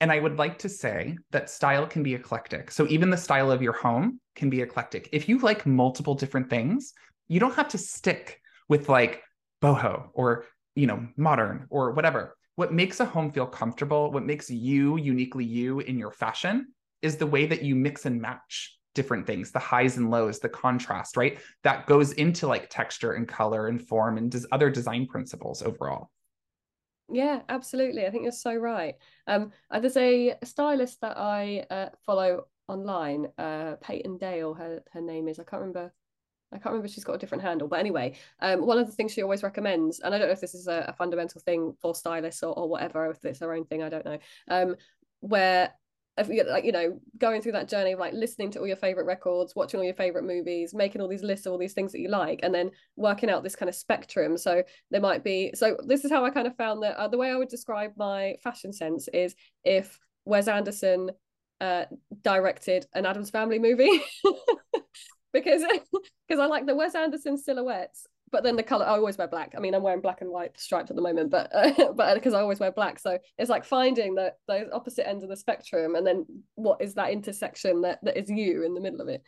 [0.00, 2.70] And I would like to say that style can be eclectic.
[2.70, 5.08] So even the style of your home can be eclectic.
[5.12, 6.94] If you like multiple different things,
[7.28, 9.22] you don't have to stick with like
[9.62, 12.36] boho or, you know, modern or whatever.
[12.56, 16.68] What makes a home feel comfortable, what makes you uniquely you in your fashion
[17.02, 20.48] is the way that you mix and match different things, the highs and lows, the
[20.48, 21.38] contrast, right?
[21.64, 26.10] That goes into like texture and color and form and des- other design principles overall.
[27.10, 28.06] Yeah, absolutely.
[28.06, 28.94] I think you're so right.
[29.26, 34.54] Um, uh, there's a stylist that I uh, follow online, uh, Peyton Dale.
[34.54, 35.38] Her her name is.
[35.38, 35.92] I can't remember.
[36.54, 36.86] I can't remember.
[36.86, 39.42] If she's got a different handle, but anyway, um, one of the things she always
[39.42, 42.56] recommends, and I don't know if this is a, a fundamental thing for stylists or,
[42.56, 44.18] or whatever, if it's her own thing, I don't know.
[44.48, 44.76] Um,
[45.20, 45.72] where
[46.16, 48.76] if you like you know going through that journey of like listening to all your
[48.76, 51.92] favorite records watching all your favorite movies making all these lists of all these things
[51.92, 55.52] that you like and then working out this kind of spectrum so there might be
[55.54, 57.92] so this is how i kind of found that uh, the way i would describe
[57.96, 61.10] my fashion sense is if wes anderson
[61.60, 61.84] uh
[62.22, 64.00] directed an addams family movie
[65.44, 65.62] because
[66.28, 69.54] because i like the wes anderson silhouettes but then the color I always wear black.
[69.56, 72.34] I mean, I'm wearing black and white striped at the moment, but uh, but because
[72.34, 75.94] I always wear black, so it's like finding the those opposite ends of the spectrum,
[75.94, 76.26] and then
[76.56, 79.22] what is that intersection that that is you in the middle of it.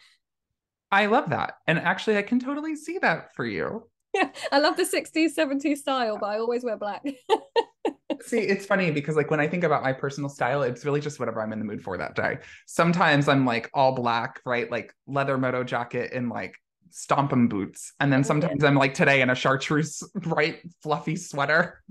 [0.91, 3.89] I love that, and actually, I can totally see that for you.
[4.53, 7.05] I love the 60s, 70s style, but I always wear black.
[8.23, 11.19] See, it's funny because like when I think about my personal style, it's really just
[11.19, 12.39] whatever I'm in the mood for that day.
[12.67, 14.71] Sometimes I'm like all black, right?
[14.71, 16.57] Like leather moto jacket and like
[16.91, 17.93] stompum boots.
[18.01, 21.83] And then oh, sometimes I'm like today in a chartreuse bright fluffy sweater.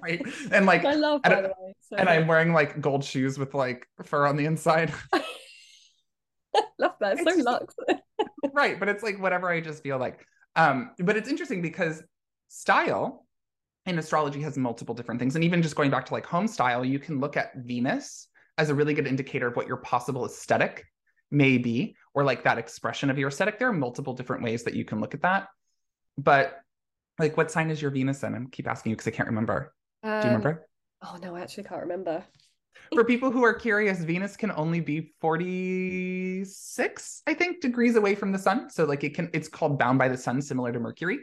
[0.00, 0.24] right.
[0.52, 1.74] And like I love and, way.
[1.80, 4.92] So and I'm wearing like gold shoes with like fur on the inside.
[6.78, 7.18] love that.
[7.18, 7.74] So luxe.
[8.52, 8.78] right.
[8.78, 10.26] But it's like whatever I just feel like.
[10.56, 12.02] Um, but it's interesting because
[12.48, 13.26] style
[13.84, 15.36] in astrology has multiple different things.
[15.36, 18.70] And even just going back to like home style, you can look at Venus as
[18.70, 20.84] a really good indicator of what your possible aesthetic
[21.30, 23.58] may be, or like that expression of your aesthetic.
[23.58, 25.48] There are multiple different ways that you can look at that.
[26.16, 26.58] But
[27.18, 28.34] like what sign is your Venus in?
[28.34, 29.72] I keep asking you because I can't remember.
[30.02, 30.68] Do you Um, remember?
[31.02, 32.24] Oh no, I actually can't remember.
[32.94, 38.32] For people who are curious, Venus can only be 46, I think, degrees away from
[38.32, 38.70] the sun.
[38.70, 41.18] So like it can it's called bound by the sun, similar to Mercury.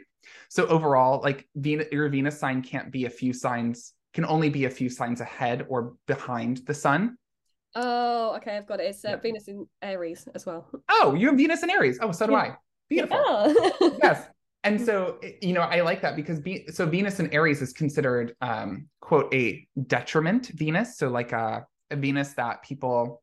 [0.48, 4.64] So overall, like Venus, your Venus sign can't be a few signs, can only be
[4.66, 7.16] a few signs ahead or behind the sun.
[7.74, 8.84] Oh, okay, I've got it.
[8.84, 9.16] It's uh, Yeah.
[9.16, 10.68] Venus in Aries as well.
[10.88, 11.98] Oh, you have Venus and Aries.
[12.00, 12.38] Oh, so do Yeah.
[12.38, 12.56] I.
[12.88, 13.18] Beautiful.
[13.80, 13.88] Yeah.
[14.02, 14.26] yes.
[14.64, 18.34] And so, you know, I like that because Ve- so Venus in Aries is considered,
[18.40, 20.96] um, quote, a detriment Venus.
[20.96, 23.22] So, like a, a Venus that people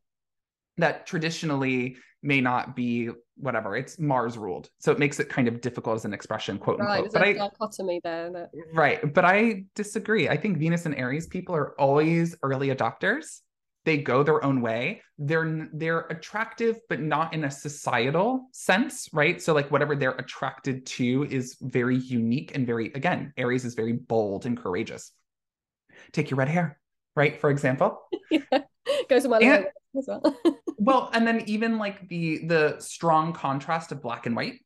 [0.78, 4.70] that traditionally may not be whatever, it's Mars ruled.
[4.78, 7.12] So it makes it kind of difficult as an expression, quote right, unquote.
[7.12, 8.30] But a I, dichotomy there.
[8.30, 8.50] That...
[8.72, 9.12] right.
[9.12, 10.28] But I disagree.
[10.28, 13.40] I think Venus and Aries people are always early adopters.
[13.84, 15.02] They go their own way.
[15.18, 19.42] They're they're attractive, but not in a societal sense, right?
[19.42, 23.92] So like whatever they're attracted to is very unique and very again, Aries is very
[23.92, 25.10] bold and courageous.
[26.12, 26.78] Take your red hair,
[27.16, 27.40] right?
[27.40, 27.98] For example.
[29.08, 29.66] Goes to my And-
[29.96, 30.36] as well.
[30.78, 34.60] well, and then even like the the strong contrast of black and white,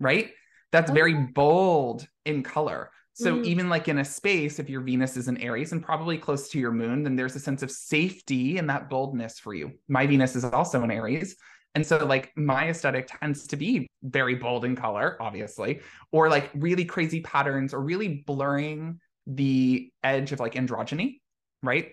[0.00, 0.30] right?
[0.72, 0.94] That's oh.
[0.94, 2.90] very bold in color.
[3.18, 3.44] So Mm.
[3.44, 6.58] even like in a space, if your Venus is in Aries and probably close to
[6.58, 9.72] your moon, then there's a sense of safety and that boldness for you.
[9.88, 11.36] My Venus is also in Aries.
[11.74, 15.80] And so like my aesthetic tends to be very bold in color, obviously,
[16.12, 21.20] or like really crazy patterns or really blurring the edge of like androgyny,
[21.62, 21.92] right?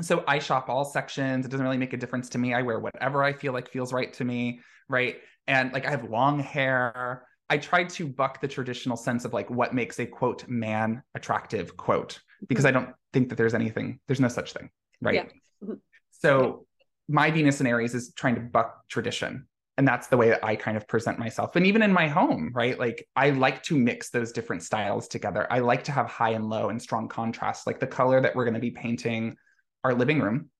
[0.00, 1.44] So I shop all sections.
[1.46, 2.54] It doesn't really make a difference to me.
[2.54, 5.16] I wear whatever I feel like feels right to me, right?
[5.46, 7.26] And like I have long hair.
[7.50, 11.76] I try to buck the traditional sense of like what makes a quote man attractive
[11.76, 15.14] quote because I don't think that there's anything, there's no such thing, right?
[15.14, 15.24] Yeah.
[15.68, 15.80] Mhm.
[16.10, 16.66] So
[17.08, 19.46] my Venus in Aries is trying to buck tradition.
[19.78, 21.56] And that's the way that I kind of present myself.
[21.56, 22.78] And even in my home, right?
[22.78, 25.46] Like I like to mix those different styles together.
[25.50, 27.66] I like to have high and low and strong contrast.
[27.66, 29.36] Like the color that we're going to be painting
[29.82, 30.50] our living room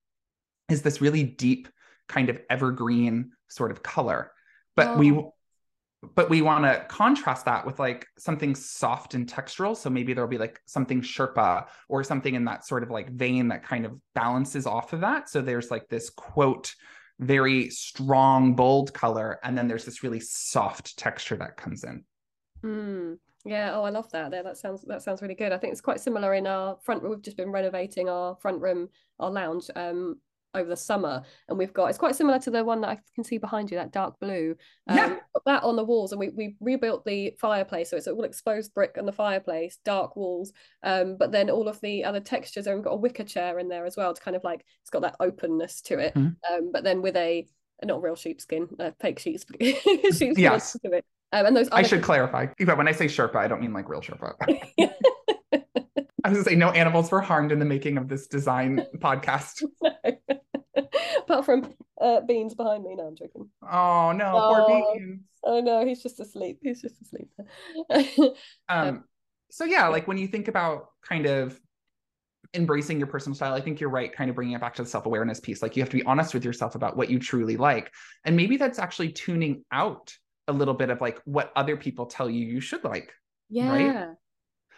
[0.69, 1.67] is this really deep
[2.09, 4.31] kind of evergreen sort of color.
[4.75, 5.33] But we Oh.
[6.15, 9.75] But we want to contrast that with like something soft and textural.
[9.75, 13.47] So maybe there'll be like something Sherpa or something in that sort of like vein
[13.49, 15.29] that kind of balances off of that.
[15.29, 16.73] So there's like this quote,
[17.19, 19.39] very strong, bold color.
[19.43, 22.03] And then there's this really soft texture that comes in.
[22.63, 23.17] Mm.
[23.45, 24.31] Yeah, oh, I love that.
[24.31, 25.51] There, that sounds that sounds really good.
[25.51, 27.11] I think it's quite similar in our front room.
[27.11, 28.87] We've just been renovating our front room,
[29.19, 30.19] our lounge, um,
[30.55, 33.23] over the summer, and we've got it's quite similar to the one that I can
[33.23, 34.55] see behind you, that dark blue.
[34.87, 35.15] Um, Yeah.
[35.45, 38.95] that on the walls, and we we rebuilt the fireplace, so it's all exposed brick
[38.97, 40.53] on the fireplace, dark walls.
[40.83, 43.67] Um, but then all of the other textures, and we've got a wicker chair in
[43.67, 46.13] there as well to kind of like it's got that openness to it.
[46.13, 46.35] Mhm.
[46.51, 47.47] Um, but then with a
[47.83, 50.73] not real sheepskin, uh, fake sheets, sheepskin Yes.
[50.83, 51.05] to it.
[51.33, 52.45] Um, and those I should clarify.
[52.65, 54.35] But when I say Sherpa, I don't mean like real Sherpa.
[56.25, 59.61] I was gonna say no animals were harmed in the making of this design podcast.
[61.23, 62.95] Apart from uh, Beans behind me.
[62.95, 63.49] No, I'm joking.
[63.61, 64.65] Oh no, Oh.
[64.65, 64.67] poor
[64.99, 65.21] beans.
[65.43, 66.59] Oh no, he's just asleep.
[66.61, 67.29] He's just asleep.
[68.69, 69.03] Um,
[69.51, 71.59] so yeah, like when you think about kind of
[72.53, 74.89] embracing your personal style, I think you're right, kind of bringing it back to the
[74.89, 75.61] self awareness piece.
[75.61, 77.91] Like you have to be honest with yourself about what you truly like,
[78.25, 80.13] and maybe that's actually tuning out
[80.47, 83.13] a little bit of like what other people tell you you should like.
[83.49, 84.13] yeah.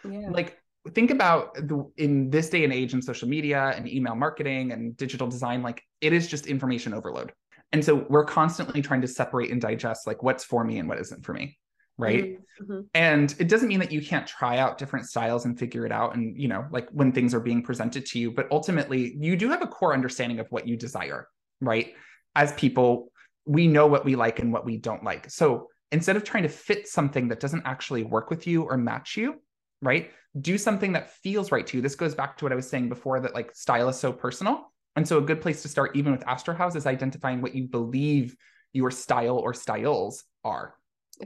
[0.08, 0.30] Yeah.
[0.30, 0.58] Like
[0.94, 4.96] think about the, in this day and age in social media and email marketing and
[4.96, 7.32] digital design like it is just information overload
[7.72, 10.98] and so we're constantly trying to separate and digest like what's for me and what
[10.98, 11.58] isn't for me
[11.98, 12.72] right mm-hmm.
[12.72, 12.80] mm-hmm.
[12.94, 16.14] and it doesn't mean that you can't try out different styles and figure it out
[16.14, 19.48] and you know like when things are being presented to you but ultimately you do
[19.48, 21.28] have a core understanding of what you desire
[21.60, 21.94] right
[22.34, 23.10] as people
[23.46, 26.48] we know what we like and what we don't like so instead of trying to
[26.48, 29.40] fit something that doesn't actually work with you or match you
[29.82, 30.10] right?
[30.40, 31.82] Do something that feels right to you.
[31.82, 34.72] This goes back to what i was saying before that like style is so personal.
[34.96, 37.68] And so a good place to start even with astro house is identifying what you
[37.68, 38.36] believe
[38.72, 40.74] your style or styles are.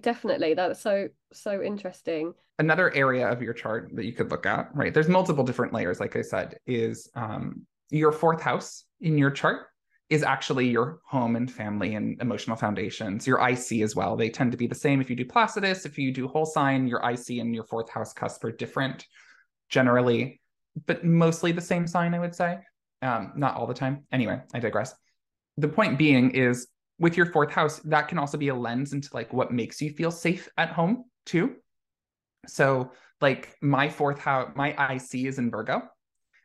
[0.00, 0.54] Definitely.
[0.54, 2.34] That's so so interesting.
[2.58, 5.98] Another area of your chart that you could look at right there's multiple different layers
[5.98, 9.66] like i said is um, your fourth house in your chart
[10.10, 13.26] is actually your home and family and emotional foundations.
[13.26, 14.16] Your ic as well.
[14.16, 15.00] They tend to be the same.
[15.00, 18.12] If you do placidus if you do whole sign your ic and your fourth house
[18.12, 19.06] cusp are different
[19.68, 20.40] generally
[20.86, 22.58] but mostly the same sign i would say.
[23.02, 24.04] Um, not all the time.
[24.12, 24.94] Anyway i digress.
[25.56, 26.66] The point being is
[26.98, 29.90] with your fourth house, that can also be a lens into like what makes you
[29.90, 31.56] feel safe at home too.
[32.46, 35.82] So, like my fourth house, my IC is in Virgo.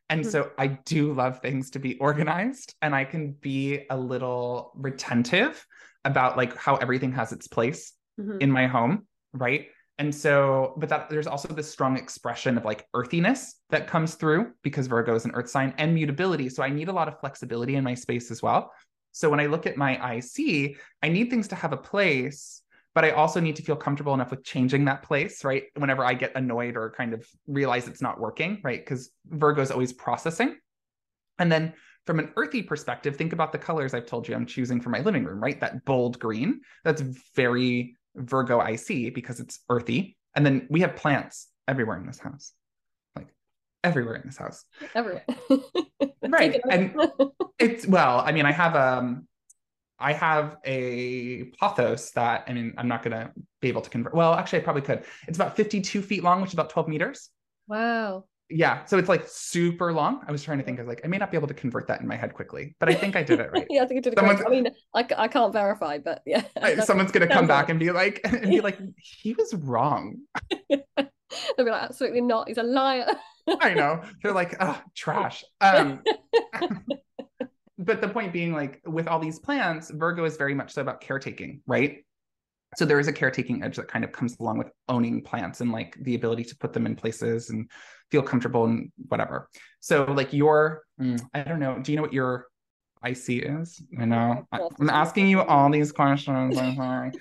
[0.09, 0.29] And mm-hmm.
[0.29, 5.65] so I do love things to be organized and I can be a little retentive
[6.03, 8.37] about like how everything has its place mm-hmm.
[8.39, 9.67] in my home, right?
[9.97, 14.51] And so, but that there's also this strong expression of like earthiness that comes through
[14.61, 16.49] because Virgo is an earth sign and mutability.
[16.49, 18.71] So I need a lot of flexibility in my space as well.
[19.13, 22.61] So when I look at my IC, I need things to have a place,
[22.95, 25.63] but I also need to feel comfortable enough with changing that place, right?
[25.75, 28.79] Whenever I get annoyed or kind of realize it's not working, right?
[28.79, 30.55] Because Virgo is always processing.
[31.37, 31.73] And then
[32.07, 35.01] from an earthy perspective, think about the colors I've told you I'm choosing for my
[35.01, 35.59] living room, right?
[35.59, 37.01] That bold green, that's
[37.35, 40.15] very Virgo IC because it's earthy.
[40.33, 42.53] And then we have plants everywhere in this house
[43.15, 43.27] like
[43.83, 44.63] everywhere in this house.
[44.93, 45.25] Everywhere.
[46.29, 46.61] right.
[46.69, 46.95] and
[47.59, 49.27] it's well, I mean, I have um
[49.99, 53.31] I have a pothos that I mean, I'm not gonna
[53.61, 54.13] be able to convert.
[54.13, 55.05] Well, actually I probably could.
[55.27, 57.29] It's about 52 feet long, which is about 12 meters.
[57.67, 58.25] Wow.
[58.49, 58.85] Yeah.
[58.85, 60.23] So it's like super long.
[60.27, 61.87] I was trying to think, I was like, I may not be able to convert
[61.87, 63.65] that in my head quickly, but I think I did it right.
[63.69, 66.43] yeah, I think you did it correct I mean, I, I can't verify, but yeah.
[66.83, 70.17] someone's gonna come back and be like and be like, he was wrong.
[70.69, 72.47] They'll be like, absolutely not.
[72.47, 73.07] He's a liar.
[73.61, 74.03] I know.
[74.21, 75.43] They're like, oh, trash.
[75.59, 76.01] Um,
[77.77, 81.01] but the point being, like, with all these plants, Virgo is very much so about
[81.01, 82.05] caretaking, right?
[82.75, 85.71] So there is a caretaking edge that kind of comes along with owning plants and
[85.71, 87.69] like the ability to put them in places and
[88.11, 89.49] feel comfortable and whatever.
[89.79, 91.79] So like your, mm, I don't know.
[91.79, 92.47] Do you know what your
[93.05, 93.81] IC is?
[93.97, 94.45] I know.
[94.51, 96.57] I'm asking you all these questions.
[96.57, 97.11] I'm sorry.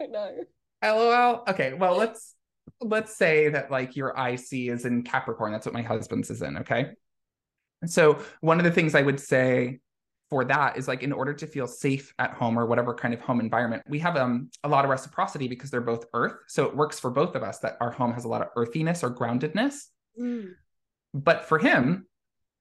[0.00, 0.36] I know.
[0.82, 1.44] LOL.
[1.48, 1.74] Okay.
[1.74, 2.34] Well, let's
[2.80, 5.52] let's say that like your IC is in Capricorn.
[5.52, 6.58] That's what my husband's is in.
[6.58, 6.92] Okay.
[7.86, 9.80] So one of the things I would say
[10.28, 13.20] for that is like in order to feel safe at home or whatever kind of
[13.20, 16.34] home environment, we have um, a lot of reciprocity because they're both earth.
[16.46, 19.02] So it works for both of us that our home has a lot of earthiness
[19.02, 19.86] or groundedness.
[20.18, 20.52] Mm.
[21.12, 22.06] But for him,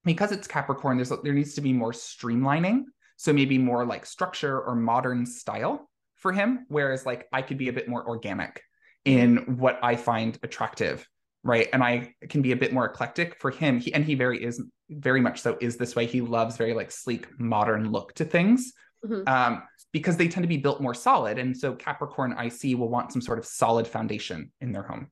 [0.04, 2.86] because it's Capricorn, there's there needs to be more streamlining.
[3.18, 6.66] So maybe more like structure or modern style for him.
[6.70, 8.62] Whereas like I could be a bit more organic
[9.06, 11.08] in what I find attractive,
[11.44, 11.68] right?
[11.74, 13.80] And I can be a bit more eclectic for him.
[13.80, 16.06] He and he very is very much so is this way.
[16.06, 18.74] He loves very like sleek, modern look to things.
[19.06, 19.28] Mm-hmm.
[19.28, 21.40] Um, because they tend to be built more solid.
[21.40, 25.10] And so Capricorn IC will want some sort of solid foundation in their home.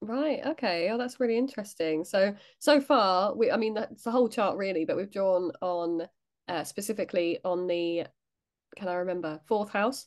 [0.00, 0.40] Right.
[0.44, 0.88] Okay.
[0.90, 2.04] Oh, that's really interesting.
[2.04, 6.08] So so far, we I mean that's the whole chart really, but we've drawn on
[6.48, 8.06] uh, specifically on the
[8.76, 10.06] can I remember fourth house,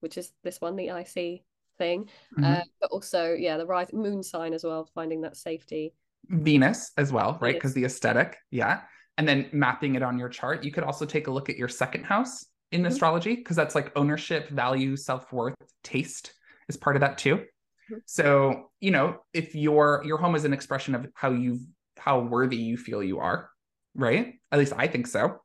[0.00, 1.42] which is this one, the IC
[1.78, 2.08] thing.
[2.38, 2.44] Mm-hmm.
[2.44, 5.94] Uh, but also, yeah, the right moon sign as well, finding that safety.
[6.28, 7.54] Venus as well, right?
[7.54, 8.82] Because the aesthetic, yeah.
[9.16, 10.64] And then mapping it on your chart.
[10.64, 12.88] You could also take a look at your second house in mm-hmm.
[12.88, 16.34] astrology, because that's like ownership, value, self worth, taste
[16.68, 17.36] is part of that too.
[17.36, 17.96] Mm-hmm.
[18.06, 21.60] So, you know, if your your home is an expression of how you
[21.98, 23.50] how worthy you feel you are,
[23.94, 24.34] right?
[24.50, 25.40] At least I think so.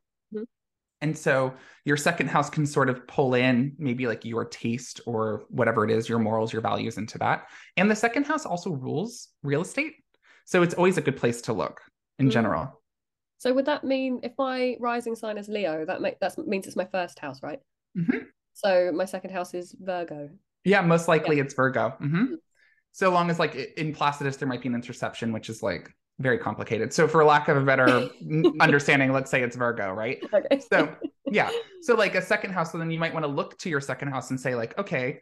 [1.02, 1.54] And so
[1.84, 5.90] your second house can sort of pull in maybe like your taste or whatever it
[5.90, 7.46] is, your morals, your values into that.
[7.76, 9.94] And the second house also rules real estate.
[10.50, 11.80] So it's always a good place to look
[12.18, 12.32] in mm.
[12.32, 12.82] general.
[13.38, 16.74] So would that mean if my rising sign is Leo, that make that means it's
[16.74, 17.60] my first house, right?
[17.96, 18.18] Mm-hmm.
[18.54, 20.28] So my second house is Virgo.
[20.64, 21.44] Yeah, most likely yeah.
[21.44, 21.90] it's Virgo.
[21.90, 22.16] Mm-hmm.
[22.16, 22.34] Mm-hmm.
[22.90, 25.88] So long as like in Placidus there might be an interception, which is like
[26.18, 26.92] very complicated.
[26.92, 28.08] So for lack of a better
[28.60, 30.18] understanding, let's say it's Virgo, right?
[30.34, 30.60] Okay.
[30.68, 30.92] So
[31.30, 31.48] yeah.
[31.82, 34.08] So like a second house, so then you might want to look to your second
[34.08, 35.20] house and say like, okay,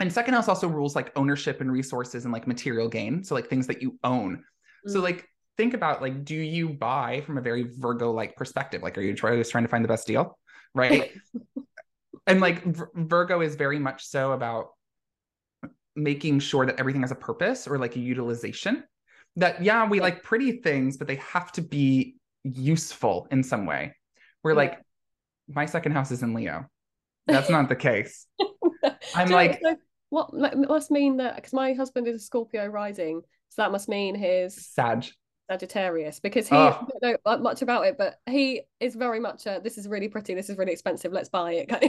[0.00, 3.24] and second house also rules like ownership and resources and like material gain.
[3.24, 4.44] So like things that you own.
[4.86, 5.02] So Mm.
[5.04, 8.82] like think about like do you buy from a very Virgo like perspective?
[8.82, 10.38] Like are you trying just trying to find the best deal?
[10.74, 11.12] Right?
[12.26, 14.68] and like Vir- Virgo is very much so about
[15.94, 18.84] making sure that everything has a purpose or like a utilization.
[19.36, 23.94] That yeah, we like pretty things, but they have to be useful in some way.
[24.42, 24.56] We're Yeah.
[24.56, 24.82] like
[25.48, 26.66] my second house is in Leo.
[27.26, 28.26] That's not the case.
[29.14, 29.60] I'm like-
[30.32, 34.14] what must mean that because my husband is a Scorpio rising, so that must mean
[34.14, 35.06] his Sag.
[35.50, 36.86] Sagittarius because he Oh.
[37.02, 40.08] I don't know much about it, but he is very much a this is really
[40.08, 41.84] pretty, this is really expensive, let's buy it kind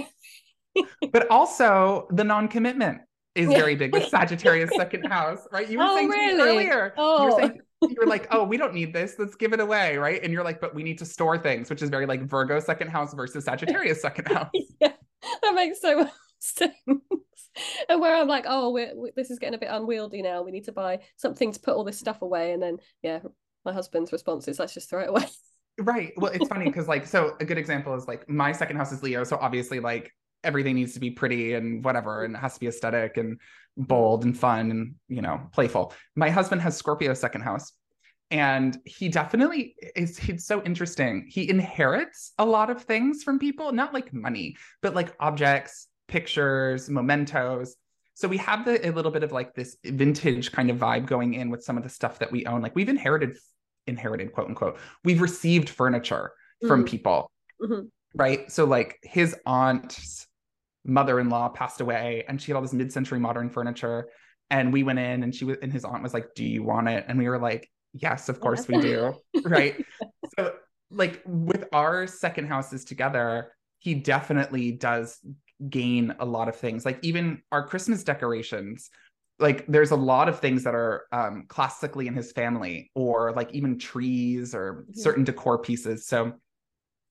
[0.76, 0.86] of.
[1.12, 3.00] But also the non-commitment
[3.34, 5.68] is very big with Sagittarius second house, right?
[5.70, 6.50] You were Oh, saying to me really?
[6.68, 6.86] earlier.
[6.98, 7.26] You Oh.
[7.26, 7.90] were saying oh.
[7.90, 9.16] you're like, oh, we don't need this.
[9.18, 10.24] Let's give it away, right?
[10.24, 12.90] And you're like, but we need to store things, which is very like Virgo second
[12.90, 14.50] house versus Sagittarius second house.
[14.82, 14.94] yeah,
[15.42, 16.74] that makes so much sense.
[17.90, 20.42] And where I'm like, oh, we're, we this is getting a bit unwieldy now.
[20.42, 22.52] We need to buy something to put all this stuff away.
[22.52, 23.20] And then, yeah,
[23.66, 25.26] my husband's response is, let's just throw it away.
[25.80, 26.12] Right.
[26.18, 29.04] Well, it's funny because like, so a good example is like my second house is
[29.04, 29.24] Leo.
[29.24, 30.12] So obviously like
[30.44, 33.40] everything needs to be pretty and whatever, and it has to be aesthetic and
[33.78, 35.94] bold and fun and, you know, playful.
[36.16, 37.74] My husband has Scorpio second house.
[38.30, 41.28] And he definitely is, he's so interesting.
[41.30, 46.90] He inherits a lot of things from people, not like money, but like objects, pictures,
[46.90, 47.76] mementos.
[48.14, 51.36] So we have the, a little bit of like this vintage kind of vibe going
[51.36, 52.62] in with some of the stuff that we own.
[52.62, 53.38] Like we've inherited
[53.86, 56.34] inherited quote unquote we've received furniture
[56.68, 56.88] from Mhm.
[56.90, 57.32] people
[57.62, 57.90] Mhm.
[58.16, 60.28] right so like his aunt's
[60.84, 64.10] mother-in-law passed away and she had all this mid-century modern furniture
[64.50, 66.90] and we went in and she was and his aunt was like do you want
[66.90, 69.14] it and we were like yes of course we do
[69.46, 69.86] right
[70.38, 70.54] so
[70.92, 75.18] like with our second houses together he definitely does
[75.70, 78.90] gain a lot of things like even our christmas decorations
[79.40, 83.52] like there's a lot of things that are um classically in his family or like
[83.54, 84.94] even trees or Mhm.
[84.94, 86.34] certain decor pieces so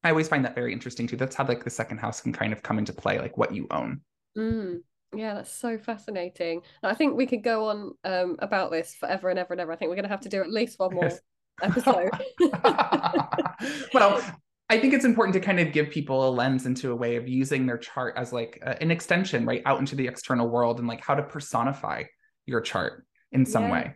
[0.05, 2.53] i always find that very interesting too that's how like the second house can kind
[2.53, 4.01] of come into play like what you own
[4.37, 4.81] Mm.
[5.15, 6.63] Yeah, that's so fascinating.
[6.83, 9.73] I think we could go on um, about this forever and ever and ever.
[9.73, 11.21] I think we're going to have to do at least one more Yes.
[11.63, 12.11] episode.
[13.95, 14.23] well
[14.69, 17.29] i think it's important to kind of give people a lens into a way of
[17.29, 20.89] using their chart as like a- an extension right out into the external world and
[20.89, 22.03] like how to personify
[22.47, 23.73] your chart in some Yeah.
[23.73, 23.95] way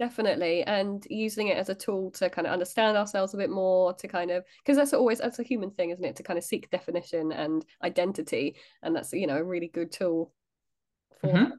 [0.00, 0.62] Definitely.
[0.62, 4.06] And using it as a tool to kind of understand ourselves a bit more, to
[4.06, 6.14] kind of, because that's always, that's a human thing, isn't it?
[6.14, 8.54] To kind of seek definition and identity.
[8.80, 10.32] And that's, you know, a really good tool
[11.20, 11.48] for Mhm.
[11.48, 11.52] that.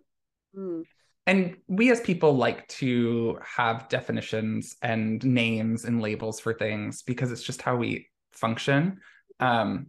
[0.57, 0.83] Mm.
[1.27, 7.33] and we as people like to have definitions and names and labels for things because
[7.33, 8.99] it's just how we function.
[9.39, 9.87] Um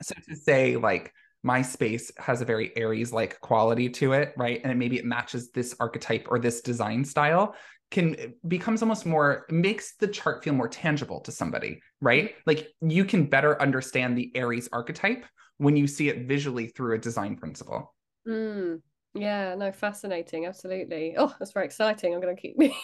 [0.00, 1.12] so to say like
[1.44, 4.60] my space has a very aries like quality to it right?
[4.64, 7.54] And maybe it matches this archetype or this design style
[7.90, 12.34] can becomes almost more makes the chart feel more tangible to somebody right?
[12.46, 15.24] Like you can better understand the aries archetype
[15.58, 17.94] when you see it visually through a design principle.
[18.26, 18.80] Mm.
[19.14, 20.46] Yeah, no, fascinating.
[20.46, 21.14] Absolutely.
[21.18, 22.14] Oh, that's very exciting.
[22.14, 22.74] I'm going to keep me.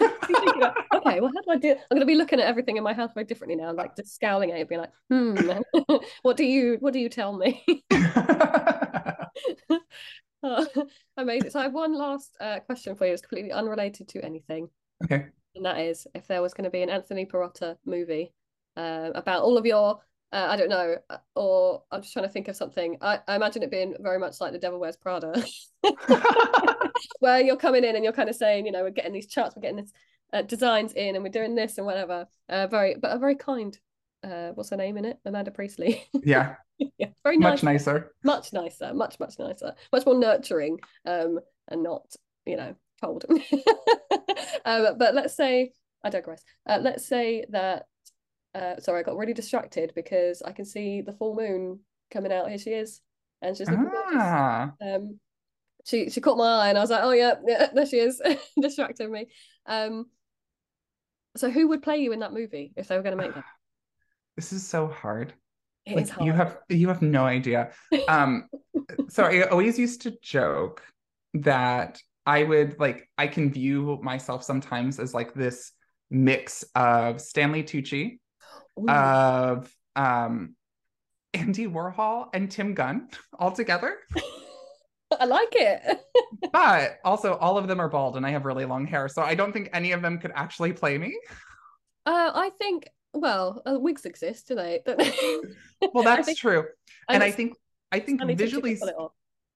[0.00, 1.70] okay, well, how do I do?
[1.70, 4.14] I'm going to be looking at everything in my house very differently now, like just
[4.14, 5.36] scowling at it, being like, hmm,
[6.22, 7.64] what do you, what do you tell me?
[10.42, 10.66] Oh,
[11.16, 11.50] amazing.
[11.50, 13.12] So I have one last uh, question for you.
[13.12, 14.68] It's completely unrelated to anything,
[15.02, 15.26] okay
[15.56, 18.32] and that is if there was going to be an Anthony Perrotta movie
[18.76, 20.00] uh, about all of your,
[20.32, 22.96] uh, I don't know, uh, or I'm just trying to think of something.
[23.00, 25.42] I, I imagine it being very much like The Devil Wears Prada,
[27.20, 29.54] where you're coming in and you're kind of saying, you know, we're getting these charts,
[29.56, 29.92] we're getting this
[30.32, 32.26] uh, designs in, and we're doing this and whatever.
[32.48, 33.78] Uh, very, but a very kind.
[34.24, 35.18] Uh, what's her name in it?
[35.24, 36.04] Amanda Priestly.
[36.24, 36.56] yeah
[36.98, 41.82] yeah, very nice much nicer much nicer, much much nicer, much more nurturing, um, and
[41.82, 42.04] not
[42.44, 43.24] you know cold.
[44.64, 45.72] um, but let's say
[46.02, 46.42] I digress.
[46.66, 47.86] Uh, let's say that.
[48.56, 51.80] Uh, sorry, I got really distracted because I can see the full moon
[52.10, 52.48] coming out.
[52.48, 53.00] Here she is,
[53.42, 54.12] and she's looking gorgeous.
[54.14, 55.20] ah Um,
[55.84, 58.20] she she caught my eye, and I was like, oh yeah, yeah there she is,
[58.60, 59.26] distracting me.
[59.66, 60.06] Um,
[61.36, 63.44] so who would play you in that movie if they were going to make that?
[64.36, 65.34] this is so hard
[65.84, 66.26] It like hard.
[66.26, 67.72] you have you have no idea
[68.08, 68.48] um
[69.08, 70.82] so i always used to joke
[71.34, 75.72] that i would like i can view myself sometimes as like this
[76.10, 78.18] mix of stanley tucci
[78.78, 78.88] Ooh.
[78.88, 80.54] of um
[81.32, 83.08] andy warhol and tim gunn
[83.38, 83.96] all together
[85.20, 86.00] I like it.
[86.52, 89.34] but also all of them are bald and i have really long hair so i
[89.34, 91.16] don't think any of them could actually play me
[92.04, 92.88] Uh, I think.
[93.14, 94.80] Well, uh, wigs exist, do they?
[95.94, 96.66] well that's think- true
[97.08, 97.54] and i it's- think
[97.92, 99.12] i think visually pull it off.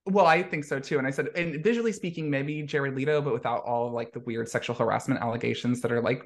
[0.06, 0.96] Well, I think so too.
[0.96, 4.48] And I said, and visually speaking, maybe Jared Leto, but without all like the weird
[4.48, 6.22] sexual harassment allegations that are like,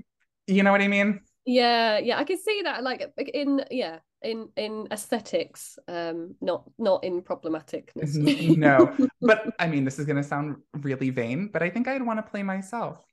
[0.47, 1.21] you know what I mean?
[1.47, 2.83] Yeah, yeah, I can see that.
[2.83, 8.17] Like in yeah, in in aesthetics, um, not not in problematicness.
[8.57, 12.03] no, but I mean, this is going to sound really vain, but I think I'd
[12.03, 13.05] want to play myself.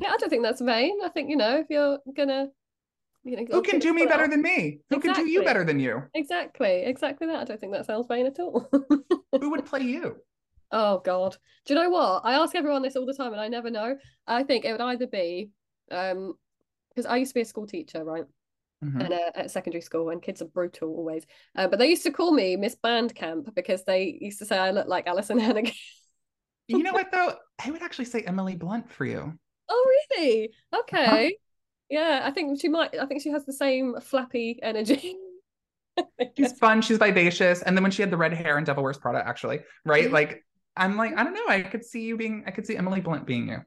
[0.00, 0.98] Yeah, I don't think that's vain.
[1.04, 2.48] I think you know if you're gonna
[3.26, 4.30] you know, who can do me better out.
[4.30, 4.78] than me?
[4.88, 5.14] Who exactly.
[5.14, 6.02] can do you better than you?
[6.14, 7.40] Exactly, exactly that.
[7.40, 8.68] I don't think that sounds vain at all.
[8.70, 10.16] who would play you?
[10.72, 12.22] Oh God, do you know what?
[12.24, 13.96] I ask everyone this all the time, and I never know.
[14.26, 15.50] I think it would either be,
[15.92, 16.34] um,
[16.96, 18.24] because I used to be a school teacher, right?
[18.84, 19.00] Mm-hmm.
[19.00, 21.24] And uh, at secondary school, and kids are brutal always.
[21.56, 24.70] Uh, but they used to call me Miss Bandcamp because they used to say I
[24.70, 25.72] look like Alyson Hannigan.
[26.68, 27.34] you know what though?
[27.64, 29.32] I would actually say Emily Blunt for you.
[29.68, 30.50] Oh really?
[30.74, 31.36] Okay.
[31.88, 32.98] Yeah, I think she might.
[32.98, 35.16] I think she has the same flappy energy.
[36.36, 36.82] she's fun.
[36.82, 37.62] She's vivacious.
[37.62, 40.10] And then when she had the red hair in Devil Wears Prada, actually, right?
[40.10, 40.44] Like,
[40.76, 41.46] I'm like, I don't know.
[41.48, 42.44] I could see you being.
[42.46, 43.58] I could see Emily Blunt being you.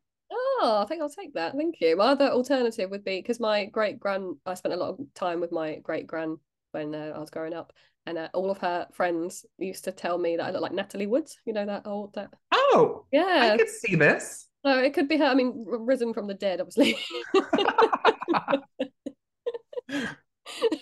[0.61, 1.53] Oh, I think I'll take that.
[1.55, 1.95] Thank you.
[1.95, 4.35] My other alternative would be because my great grand.
[4.45, 6.37] I spent a lot of time with my great grand
[6.71, 7.71] when uh, I was growing up,
[8.05, 11.07] and uh, all of her friends used to tell me that I look like Natalie
[11.07, 11.37] Woods.
[11.45, 12.31] You know that old that.
[12.51, 13.51] Oh, yeah.
[13.53, 14.47] I could see this.
[14.65, 15.25] So it could be her.
[15.25, 16.97] I mean, risen from the dead, obviously.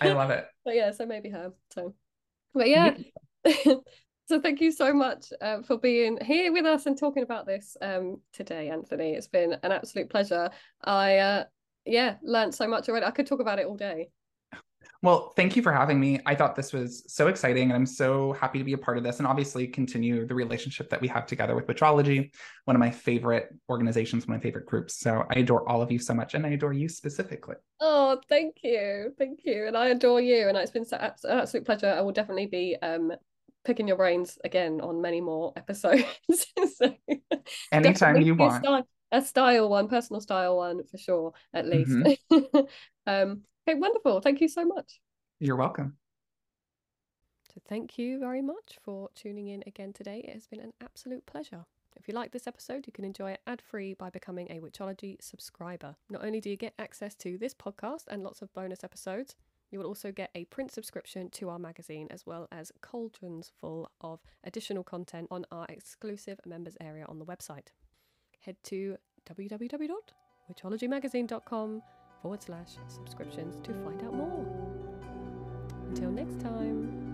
[0.00, 0.46] I love it.
[0.64, 1.52] But yeah, so maybe her.
[1.72, 1.94] So,
[2.52, 2.94] but yeah.
[4.28, 7.76] so thank you so much uh, for being here with us and talking about this
[7.80, 9.14] um, today, Anthony.
[9.14, 10.50] It's been an absolute pleasure.
[10.84, 11.44] I uh,
[11.86, 13.06] yeah learned so much already.
[13.06, 14.10] I could talk about it all day.
[15.00, 16.18] Well, thank you for having me.
[16.26, 19.04] I thought this was so exciting, and I'm so happy to be a part of
[19.04, 22.32] this and obviously continue the relationship that we have together with Witchology,
[22.64, 24.98] one of my favorite organizations, one of my favorite groups.
[24.98, 27.54] So I adore all of you so much, and I adore you specifically.
[27.80, 29.14] Oh, thank you.
[29.16, 29.68] Thank you.
[29.68, 30.48] And I adore you.
[30.48, 31.94] And it's been an absolute pleasure.
[31.96, 33.12] I will definitely be um,
[33.64, 36.04] picking your brains again on many more episodes.
[36.76, 36.94] so,
[37.72, 38.56] Anytime you want.
[38.56, 41.90] A style, a style one, personal style one for sure, at least.
[41.90, 42.58] Mm-hmm.
[43.06, 44.22] um, Okay, wonderful.
[44.22, 44.98] Thank you so much.
[45.40, 45.98] You're welcome.
[47.52, 50.24] So, thank you very much for tuning in again today.
[50.26, 51.66] It has been an absolute pleasure.
[51.94, 55.18] If you like this episode, you can enjoy it ad free by becoming a Witchology
[55.20, 55.96] subscriber.
[56.08, 59.34] Not only do you get access to this podcast and lots of bonus episodes,
[59.70, 63.90] you will also get a print subscription to our magazine, as well as cauldrons full
[64.00, 67.68] of additional content on our exclusive members area on the website.
[68.40, 68.96] Head to
[69.28, 71.82] www.witchologymagazine.com
[72.22, 74.46] forward slash subscriptions to find out more.
[75.88, 77.08] Until next time.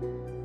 [0.00, 0.37] Bye.